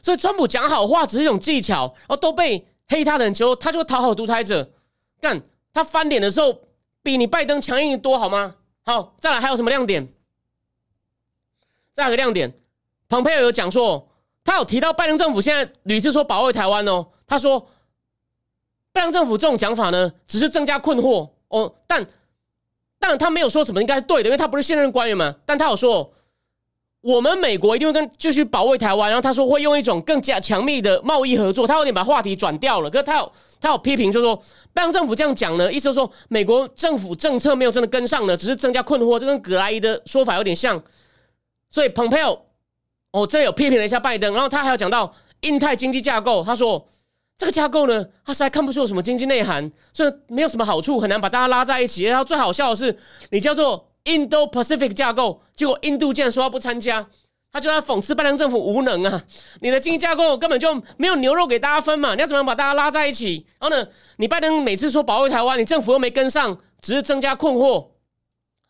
[0.01, 4.69] 所以川普讲好话只是一种技巧，然后都被黑他的人求他就讨好独裁者，
[5.21, 5.41] 干
[5.73, 6.61] 他翻脸的时候
[7.01, 8.55] 比你拜登强硬多好吗？
[8.83, 10.07] 好，再来还有什么亮点？
[11.93, 12.53] 再来个亮点，
[13.09, 14.09] 蓬佩奥有讲说。
[14.45, 17.65] 他有提到拜登政府现在屡次说保卫台湾哦，他说
[18.91, 21.73] 拜登政府这种讲法呢，只是增加困惑哦。
[21.87, 22.05] 但
[22.99, 25.33] 但他没有说什么应该对的，因为他不是现任官员嘛。
[25.45, 26.11] 但他有说，
[26.99, 29.09] 我们美国一定会跟继续保卫台湾。
[29.09, 31.65] 然后他说会用一种更加强密的贸易合作。
[31.65, 32.89] 他有点把话题转掉了。
[32.89, 33.31] 可是他有
[33.61, 34.35] 他有批评，就是说
[34.73, 39.17] 拜登政府这样讲呢，意思就是说美国政府政策没有真的跟上呢，只是增加困惑。
[39.17, 40.83] 这跟葛莱伊的说法有点像。
[41.69, 42.37] 所以蓬佩奥。
[43.13, 46.89] 哦，这有批评了一下拜登，然后他还有讲到印太经济架构，他说
[47.37, 52.03] 这个架构呢，他实在看不出有什么经济内涵，所以没有什么好处，很难把大家拉在一起。
[52.03, 52.97] 然后最好笑的是，
[53.29, 57.07] 你叫做印度 Pacific 架构，结果印度竟然说他不参加，
[57.51, 59.23] 他就在讽刺拜登政府无能啊！
[59.61, 63.45] 你的经济架构根本就没有牛肉给大家分嘛，你要怎么样把大家拉在一起？
[63.59, 63.87] 然后呢，
[64.17, 67.89] 你拜登每次说保卫台湾，你政府又没跟上，只是增加困惑，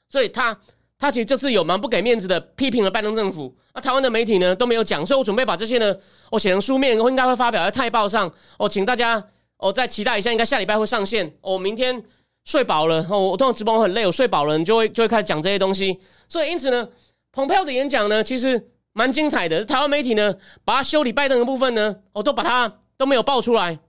[0.09, 0.59] 所以他
[1.03, 3.53] 他其实这次有蛮不给面子的批评了拜登政府。
[3.73, 5.95] 那台湾的媒体呢都没有讲，所以我准备把这些呢，
[6.31, 8.31] 我写成书面，我应该会发表在《泰报》上。
[8.57, 9.21] 哦，请大家
[9.57, 11.35] 哦再期待一下，应该下礼拜会上线。
[11.41, 12.01] 哦，明天
[12.45, 15.99] 睡饱了，哦，我通常直播很累，我睡饱了，你就会就会开始讲这些东西。
[16.29, 16.87] 所以因此呢，
[17.31, 18.69] 蓬佩奥的演讲呢，其实。
[18.95, 23.79] 蛮精彩的，台湾媒体呢，把他修理拜登的部分呢，哦，都把他都没有爆出来，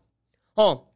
[0.54, 0.86] 哦，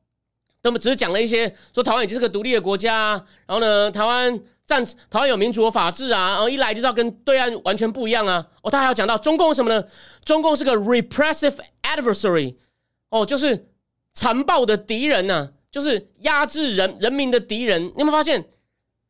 [0.63, 9.83] 那么只是讲了一些，说台湾已经是个独立的国家，然后呢，台湾战台湾有民主和法治啊，然后一来就是要跟对岸完全不一样啊，哦，他还要讲到中共什么呢？
[10.27, 12.55] 中共是个 repressive adversary，
[13.09, 13.71] 哦，就是
[14.13, 17.83] 残暴的敌人呐，就是压制人人民的敌人。
[17.83, 18.47] 你有没有发现，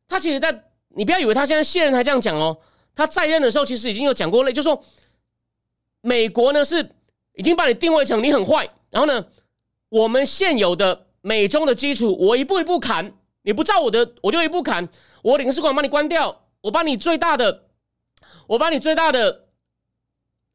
[0.07, 0.63] 他其实，在
[0.95, 2.57] 你不要以为他现在卸任才这样讲哦。
[2.95, 4.81] 他在任的时候，其实已经有讲过类，就说
[5.99, 6.89] 美国呢是
[7.35, 9.25] 已经把你定位成你很坏，然后呢，
[9.89, 13.11] 我们现有的美中的基础，我一步一步砍，
[13.41, 14.87] 你不照我的，我就一步砍，
[15.21, 17.65] 我领事馆把你关掉，我把你最大的，
[18.47, 19.45] 我把你最大的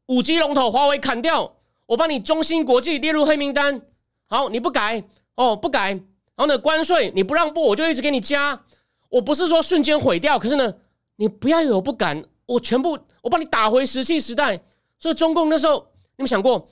[0.07, 1.55] 五 G 龙头华为砍掉，
[1.87, 3.81] 我把你中芯国际列入黑名单，
[4.27, 5.03] 好，你不改
[5.35, 6.03] 哦，不改，然
[6.37, 8.63] 后呢，关税你不让步，我就一直给你加，
[9.09, 10.73] 我不是说瞬间毁掉，可是呢，
[11.15, 12.23] 你不要以为我不敢。
[12.47, 14.61] 我全部，我把你打回石器时代。
[14.99, 16.69] 所以中共那时候，你们想过，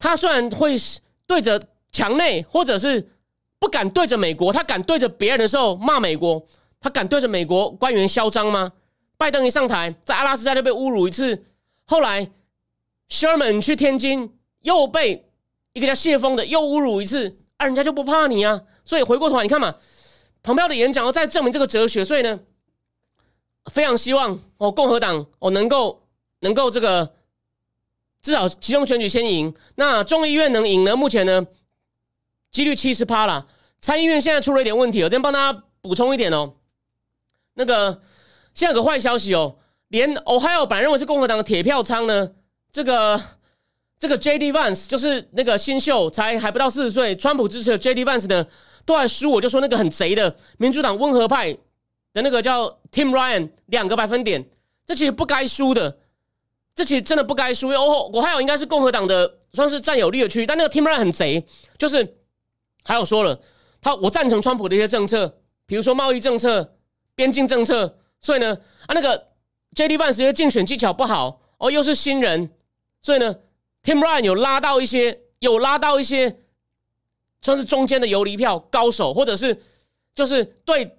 [0.00, 0.74] 他虽然会
[1.28, 1.62] 对着
[1.92, 3.08] 墙内，或者是
[3.60, 6.44] 不敢对着美国，他敢对着别人的时候骂美国，
[6.80, 8.72] 他敢对着美国官员嚣张吗？
[9.16, 11.44] 拜登一上台，在阿拉斯加就被侮辱一次，
[11.86, 12.28] 后来
[13.08, 15.30] Sherman 去天津又被
[15.74, 18.62] 一个叫谢峰的又侮辱一次，啊，人家就不怕你啊。
[18.84, 19.76] 所以回过头来，你看嘛，
[20.42, 22.40] 蓬佩奥的演讲要再证明这个哲学，所以呢。
[23.70, 26.02] 非常希望哦，共和党哦能够
[26.40, 27.14] 能够这个
[28.22, 29.54] 至少其中选举先赢。
[29.74, 30.96] 那众议院能赢呢？
[30.96, 31.46] 目前呢
[32.50, 33.46] 几率七十趴了。
[33.80, 36.54] 参议院现在出了一点问题，我先帮大家补充一点哦。
[37.54, 38.02] 那个
[38.54, 39.56] 现在有个坏消息哦，
[39.88, 42.30] 连 Ohio 本来认为是共和党的铁票仓呢，
[42.70, 43.20] 这个
[43.98, 44.52] 这个 J.D.
[44.52, 48.04] Vance 就是那个新秀，才还不到四十岁，川普支持的 J.D.
[48.04, 48.46] Vance 呢
[48.84, 51.56] 都还输，我就说那个很贼的民主党温和派。
[52.12, 54.44] 的那个叫 Tim Ryan 两个百分点，
[54.84, 55.98] 这其实不该输的，
[56.74, 57.68] 这其实真的不该输。
[57.68, 61.46] 哦，我还有应该是共和党的算是占有率的区域，但那个 Tim Ryan 很贼，
[61.78, 62.16] 就是
[62.84, 63.40] 还有说了，
[63.80, 66.76] 他我赞成川普的一些政策，比如说贸易政策、
[67.14, 68.56] 边境政策，所以呢
[68.86, 69.28] 啊那个
[69.74, 72.50] J D Vance 的竞选技巧不好哦，又是新人，
[73.02, 73.36] 所以呢
[73.82, 76.40] Tim Ryan 有拉到一些有拉到一些
[77.42, 79.62] 算是中间的游离票高手，或者是
[80.14, 80.96] 就是对。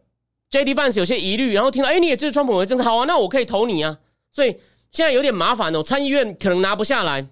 [0.51, 3.97] J D fans 有些疑虑，然后听到哎，你也支持川普的政策，好啊，那我可以投你啊。
[4.33, 4.51] 所以
[4.91, 7.25] 现在有点麻烦哦，参议院可能拿不下来。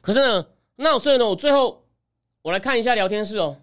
[0.00, 0.46] 可是呢，
[0.76, 1.84] 那所以呢，我最后
[2.42, 3.56] 我来看一下聊天室哦。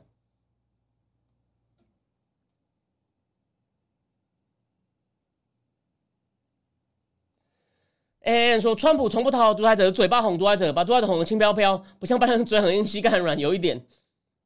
[8.21, 13.85] 哎，说川普从不讨好独裁者，嘴巴哄独裁者，把独裁者哄得轻飘飘，不像拜登嘴很硬，膝盖很软，有一点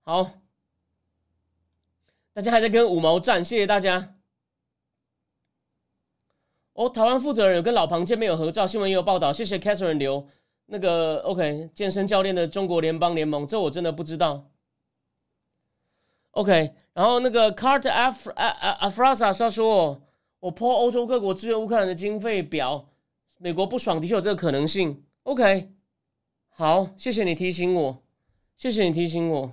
[0.03, 0.39] 好。
[2.33, 4.15] 大家还在跟五毛战，谢谢大家。
[6.73, 9.33] 哦，台湾负责人有跟老庞见面有合照，新闻也有报道。
[9.33, 10.29] 谢谢 Catherine 刘
[10.73, 14.49] 那个 OK 健身教练的中国联邦联盟，这我真的不知道。
[16.31, 20.01] OK，然后那个 Cart Af Af Afrasa 他说
[20.39, 22.87] ：“我破欧洲各国支援乌克兰的经费表，
[23.37, 25.03] 美国不爽，的确有这个可能性。
[25.23, 25.69] ”OK，
[26.47, 28.01] 好，谢谢你提醒我，
[28.55, 29.51] 谢谢你提醒我。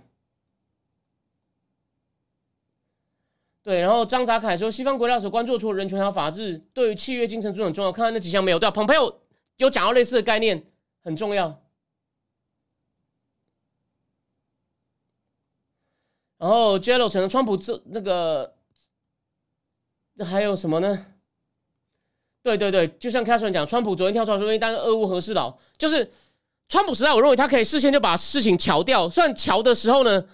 [3.65, 7.91] 对，然后张扎凯说，西方国家所关注除了人权和法治，对于契约精神都很重要。
[7.91, 8.59] 看看那几项没有？
[8.59, 9.13] 对，蓬佩奥
[9.57, 10.63] 有讲到类似的概念，
[11.09, 11.59] 很重要。
[16.37, 18.55] 然后 Jello 成了川普这那个，
[20.13, 21.07] 那还有什么呢？
[22.43, 26.13] 对对对，就像 Catherine 讲，川普昨天跳出来说，因为当俄乌和事佬，就是
[26.69, 29.09] 川普时代，我认为他可以事先就把事情调掉。
[29.09, 30.29] 虽然调的时候呢，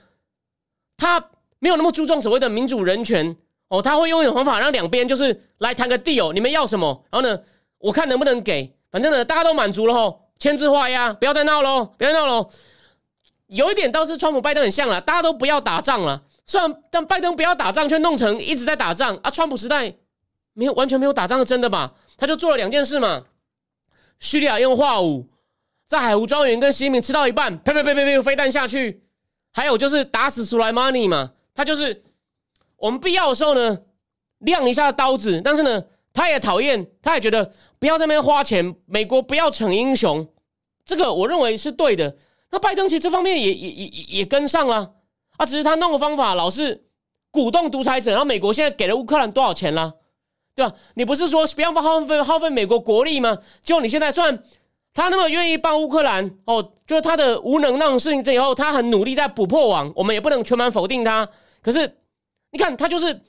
[0.96, 1.30] 他。
[1.60, 3.34] 没有那么注重所谓的民主人权
[3.68, 7.02] 哦，他会用一种方法让两边就是来谈个 deal，你们要什么？
[7.10, 7.42] 然后呢，
[7.78, 12.50] 我看能不能给，反正呢大家都满足了吼，签字画押，不要再闹喽，不要闹喽。
[13.46, 16.22] 有一点倒是川普拜登很像了，大家都不要打仗了。
[16.44, 19.30] 虽然但拜登不要打仗，却弄成一直在打仗啊。
[19.30, 19.94] 川普时代
[20.52, 21.94] 没有完全没有打仗是真的吧？
[22.18, 23.24] 他就做了两件事嘛，
[24.20, 25.26] 叙利亚用化武，
[25.86, 29.02] 在海湖庄园跟习近平吃到一半，呸呸呸呸呸，飞弹下去，
[29.50, 31.32] 还有就是打死苏莱马尼嘛。
[31.54, 32.02] 他就是
[32.76, 33.78] 我们必要的时候呢，
[34.40, 40.26] 亮一下刀子，但是呢，他也讨厌，他也觉得不要在那边花钱，美国不要逞英雄，
[40.84, 42.16] 这个我认为是对的。
[42.50, 44.92] 那拜登其实这方面也也也也跟上了
[45.36, 46.84] 啊，只是他弄的方法老是
[47.30, 49.94] 鼓动独裁者，然后美国现在给了乌克兰多少钱了，
[50.54, 50.72] 对吧？
[50.94, 53.38] 你不是说不要耗费耗费美国国力吗？
[53.62, 54.40] 就你现在算
[54.92, 61.28] 他那么愿意帮乌克兰哦，就是他的无能那种事情之后，他很努力在补破网，我们也不能全盘否定他。
[61.60, 61.98] 可是
[62.52, 63.20] 你看他就是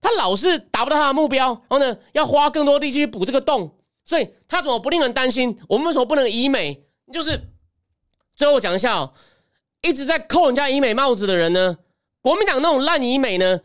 [0.00, 5.58] 他老是达不到他的目标，然后呢要花更多力气去补这个洞，所以他怎么不令人担心？
[5.68, 6.84] 我们为什么不能以美？
[7.12, 7.40] 就是。
[8.36, 9.12] 最后讲一下哦，
[9.80, 11.76] 一直在扣人家医美帽子的人呢，
[12.22, 13.58] 国民党那种烂医美呢，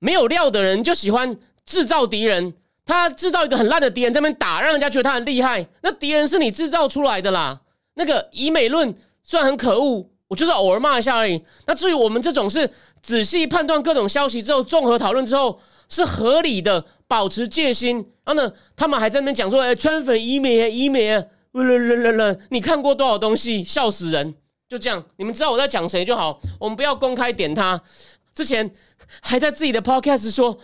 [0.00, 2.54] 没有料的人就喜欢制造敌人，
[2.84, 5.64] 他制造一个很烂的敌人在那边打，让人家觉得他很厉害。
[5.82, 7.60] 那敌人是你制造出来的啦。
[7.94, 11.40] 那个医美论虽然很可恶，我就是偶尔骂一下而已。
[11.66, 12.68] 那至于我们这种是
[13.00, 17.98] 仔细判断各种消息之后，综合讨论之后是合理的，保持戒心。
[18.24, 21.24] 然后呢，他们还在那边讲说，哎，圈粉医美啊，医美啊。
[22.50, 23.64] 你看过多少东西？
[23.64, 24.34] 笑死人！
[24.68, 26.40] 就这样，你们知道我在讲谁就好。
[26.58, 27.80] 我们不要公开点他。
[28.32, 28.72] 之前
[29.20, 30.56] 还在自己的 podcast 说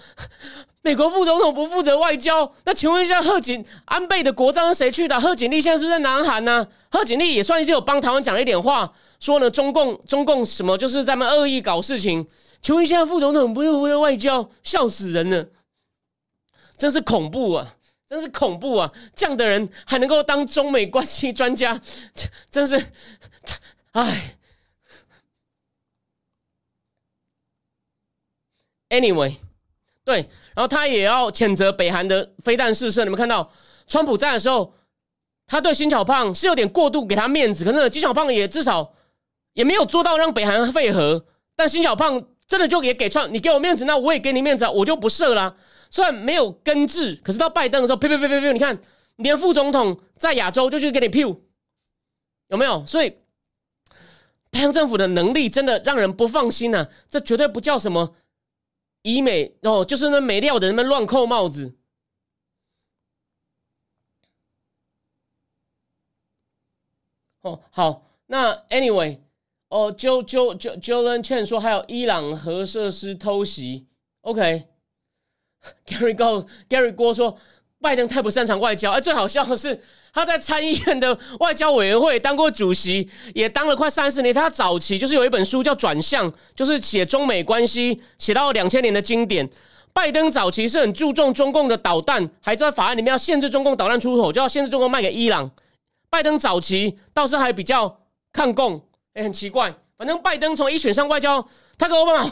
[0.83, 2.53] 美国副总统不负责外交。
[2.65, 5.21] 那请问一下，贺锦安倍的国葬是谁去的？
[5.21, 6.69] 贺锦丽现在是在南韩呢？
[6.89, 12.25] 贺锦丽也算是有帮台湾讲一点话，说呢中共中共什么就是在那恶意搞事情。
[12.63, 15.49] 请问一下，副总统不负责外交，笑死人了，
[16.79, 17.76] 真是恐怖啊！
[18.09, 18.93] 真是恐怖啊！
[19.15, 21.81] 这样的人还能够当中美关系专家，
[22.51, 22.93] 真是，
[23.93, 24.37] 唉。
[28.89, 29.35] Anyway，
[30.05, 30.19] 对，
[30.55, 33.03] 然后他也要谴责北韩的飞弹试射。
[33.03, 33.51] 你们看到，
[33.89, 34.73] 川普在的时候，
[35.49, 38.95] 他对金小胖是有点过度给他面子，可是金小胖也至少
[39.55, 41.27] 也没有做到让北韩废核。
[41.57, 45.57] 但金小胖真的就也给创，你给我面子，那我也给你面子，我就不射了。
[45.91, 48.53] 虽然没有根治，可是到拜登的时候，呸呸呸呸呸！
[48.53, 48.81] 你看，
[49.17, 52.85] 连副总统在亚洲就去给你 p 有没有？
[52.87, 53.11] 所以，
[54.51, 56.89] 拜登政府的能力真的让人不放心呐！
[57.11, 58.15] 这绝对不叫什么
[59.03, 61.77] 医美哦，就是那没料的人们乱扣帽子。
[67.43, 69.21] 哦，好，那 anyway，
[69.77, 73.85] 哦，就就就就跟劝说，还有伊朗核设施偷袭
[74.23, 74.65] ，OK。
[75.87, 77.37] Gary 告 Gary 郭说，
[77.83, 78.91] 拜登太不擅长外交。
[78.91, 79.79] 而最好笑的是，
[80.15, 84.35] 他在参议院的外交委员会当过主席，也当了快三十年。
[84.35, 89.47] 他早期就是有一本书叫《转向》，就是写中美关系，写到两千年的经典。
[89.93, 95.51] 拜登早期是很注重中共的导弹，还在法案里面要限制中共导弹出口，就要限制中共卖给伊朗。
[96.09, 98.01] 拜登早期倒是还比较
[98.33, 98.83] 抗共，
[99.17, 99.75] 哎，很奇怪。
[99.97, 101.45] 反正拜登从一选上外交，
[101.79, 102.31] 他跟奥巴马，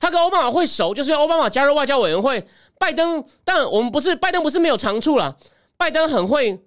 [0.00, 2.44] 他跟奥巴马会熟，就是奥巴马加入外交委员会。
[2.76, 5.38] 拜登，但我们不是拜登，不是没有长处了。
[5.76, 6.60] 拜登很会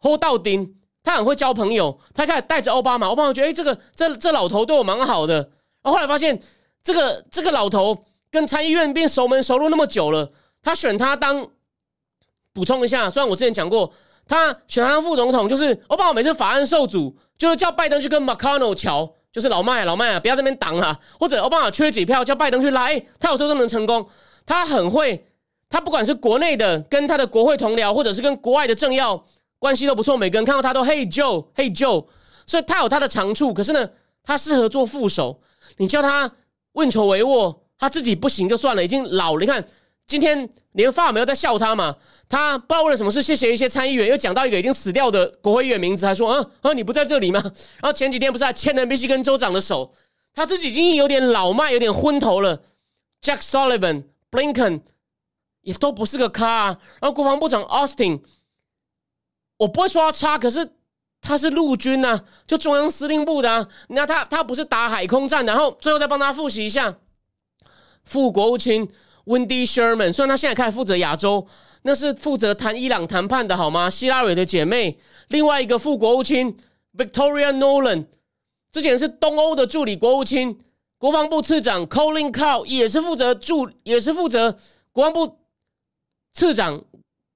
[0.00, 1.98] hold 到钉，他很会交朋友。
[2.14, 5.36] 他开始带着奥巴马，奥巴马觉得，哎，这个这这老头对我蛮好的。
[5.82, 6.38] 然后后来发现，
[6.84, 10.30] 这个这个老头跟参议院变熟门熟路那么久了，
[10.62, 11.48] 他选他当
[12.52, 13.90] 补充一下，虽然我之前讲过，
[14.28, 24.06] 他选他副总统，就是奥巴马每次法案受阻，就是叫拜登去跟 McConnell 桥，就是老麦老麦啊，不要在那边挡啊，或者奥巴马缺几票，叫拜登去拉，哎，他有时候都能成功。
[24.44, 25.26] 他很会，
[25.68, 29.24] 他不管是国内的跟他的国会同僚，或者是跟国外的政要
[29.58, 32.06] 关系都不错，每个人看到他都 Hey Joe，Hey Joe，
[32.46, 33.52] 所以他有他的长处。
[33.52, 33.88] 可是呢，
[34.22, 35.40] 他适合做副手。
[35.78, 36.30] 你叫他
[36.74, 39.40] 运筹帷幄，他自己不行就算了，已经老了。
[39.40, 39.64] 你看
[40.06, 41.96] 今天连发没有在笑他嘛？
[42.28, 47.40] 他不知道为了什么事，谢谢一些参议员，又讲到一个已经死掉的国会议员名字，还说嗯啊你不在这里吗？
[47.42, 49.92] 然后前几天不是还牵了密西根州长的手？
[50.34, 52.62] 他自己已经有点老迈，有点昏头了。
[53.22, 54.04] Jack Sullivan。
[54.28, 54.82] Blinken
[55.62, 56.78] 也都不是个咖，啊。
[57.00, 58.20] 然后国防部长 Austin，
[59.56, 60.72] 我不会说他差，可是
[61.22, 63.50] 他是陆军呐，就中央司令部的。
[63.50, 66.98] 啊那他他不是打海空战，然后最后再帮他复习一下。
[68.04, 68.86] 副国务卿
[69.26, 71.46] Wendy Sherman，虽然他现在开始负责亚洲，
[71.82, 73.90] 那是负责谈伊朗谈判的好吗？
[73.90, 74.98] 希拉蕊的姐妹。
[75.28, 76.56] 另外一个副国务卿
[76.96, 78.06] Victoria Nolan，
[78.72, 80.58] 之前是东欧的助理国务卿。
[80.98, 84.56] 国防部次长 Colin Cow 也是负责助，也是负责
[84.92, 85.36] 国防部
[86.32, 86.82] 次长，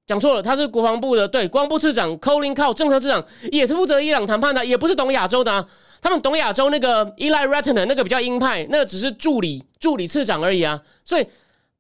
[0.07, 3.23] 讲错了，他是国防部的，对，国防部次长 Colin Cow 政策次长
[3.53, 5.69] 也是负责伊朗谈判的，也不是懂亚洲的，啊
[6.01, 11.27] 他们懂亚洲那个 Eli Ratner 那个比较鹰派，那个只是助理助理次长而已啊，所以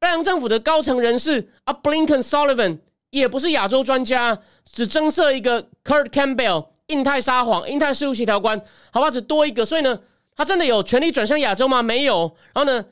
[0.00, 2.80] 拜登政府的高层人士啊，Blinken Sullivan
[3.10, 4.36] 也不是亚洲专家，
[4.72, 10.00] 只增设一个 Kurt Campbell 印太撒谎印太事务协调官，好吧，只多一个，所以呢。
[10.36, 11.82] 他真的有权利转向亚洲吗？
[11.82, 12.34] 没有。
[12.54, 12.82] 然后呢，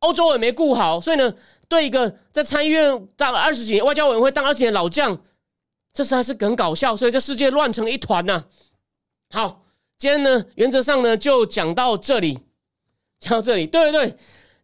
[0.00, 1.32] 欧洲也没顾好，所以呢，
[1.68, 5.16] 对一个在参议院当了二十几年、外交委员会当二十几年老将，
[5.92, 6.96] 这实在是很搞笑。
[6.96, 8.46] 所以这世界乱成一团呐。
[9.30, 9.62] 好，
[9.96, 12.40] 今天呢，原则上呢就讲到这里，
[13.20, 13.68] 讲到这里。
[13.68, 14.16] 对对对，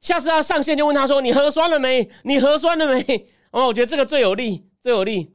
[0.03, 2.11] 下次他上线就问他说：“你核酸了没？
[2.25, 5.35] 你核酸了没？” 哦，我觉得这个最有利，最有利。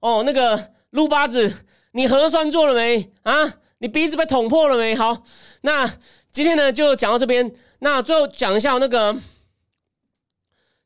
[0.00, 3.54] 哦，那个撸八子，你核酸做了没啊？
[3.78, 4.94] 你鼻子被捅破了没？
[4.94, 5.22] 好，
[5.60, 5.86] 那
[6.32, 7.54] 今天呢就讲到这边。
[7.78, 9.12] 那最后讲一下那个，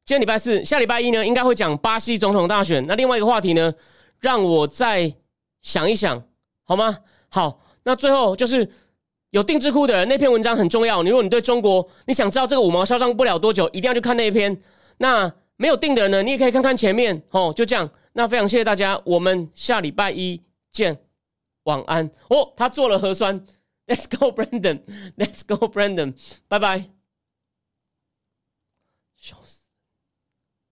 [0.05, 2.85] 今天礼拜四，下礼拜一呢应该会讲巴西总统大选。
[2.87, 3.73] 那另外一个话题呢，
[4.19, 5.15] 让我再
[5.63, 6.23] 想一想，
[6.65, 6.99] 好吗？
[7.29, 8.71] 好，那最后就是
[9.31, 11.03] 有定制库的人，那篇文章很重要。
[11.03, 14.57] 你如果你对中国，你想知道这个五毛嚣张不了多久，一定要去看那一篇。
[14.99, 17.23] 那没有定的人呢，你也可以看看前面。
[17.31, 17.89] 哦，就这样。
[18.13, 20.41] 那非常谢谢大家，我们下礼拜一
[20.73, 20.99] 见，
[21.65, 22.11] 晚安。
[22.29, 23.41] 哦，他做了核酸，
[23.87, 24.81] Let's go brendon
[25.17, 26.15] let's go brendon
[26.49, 27.00] 拜拜。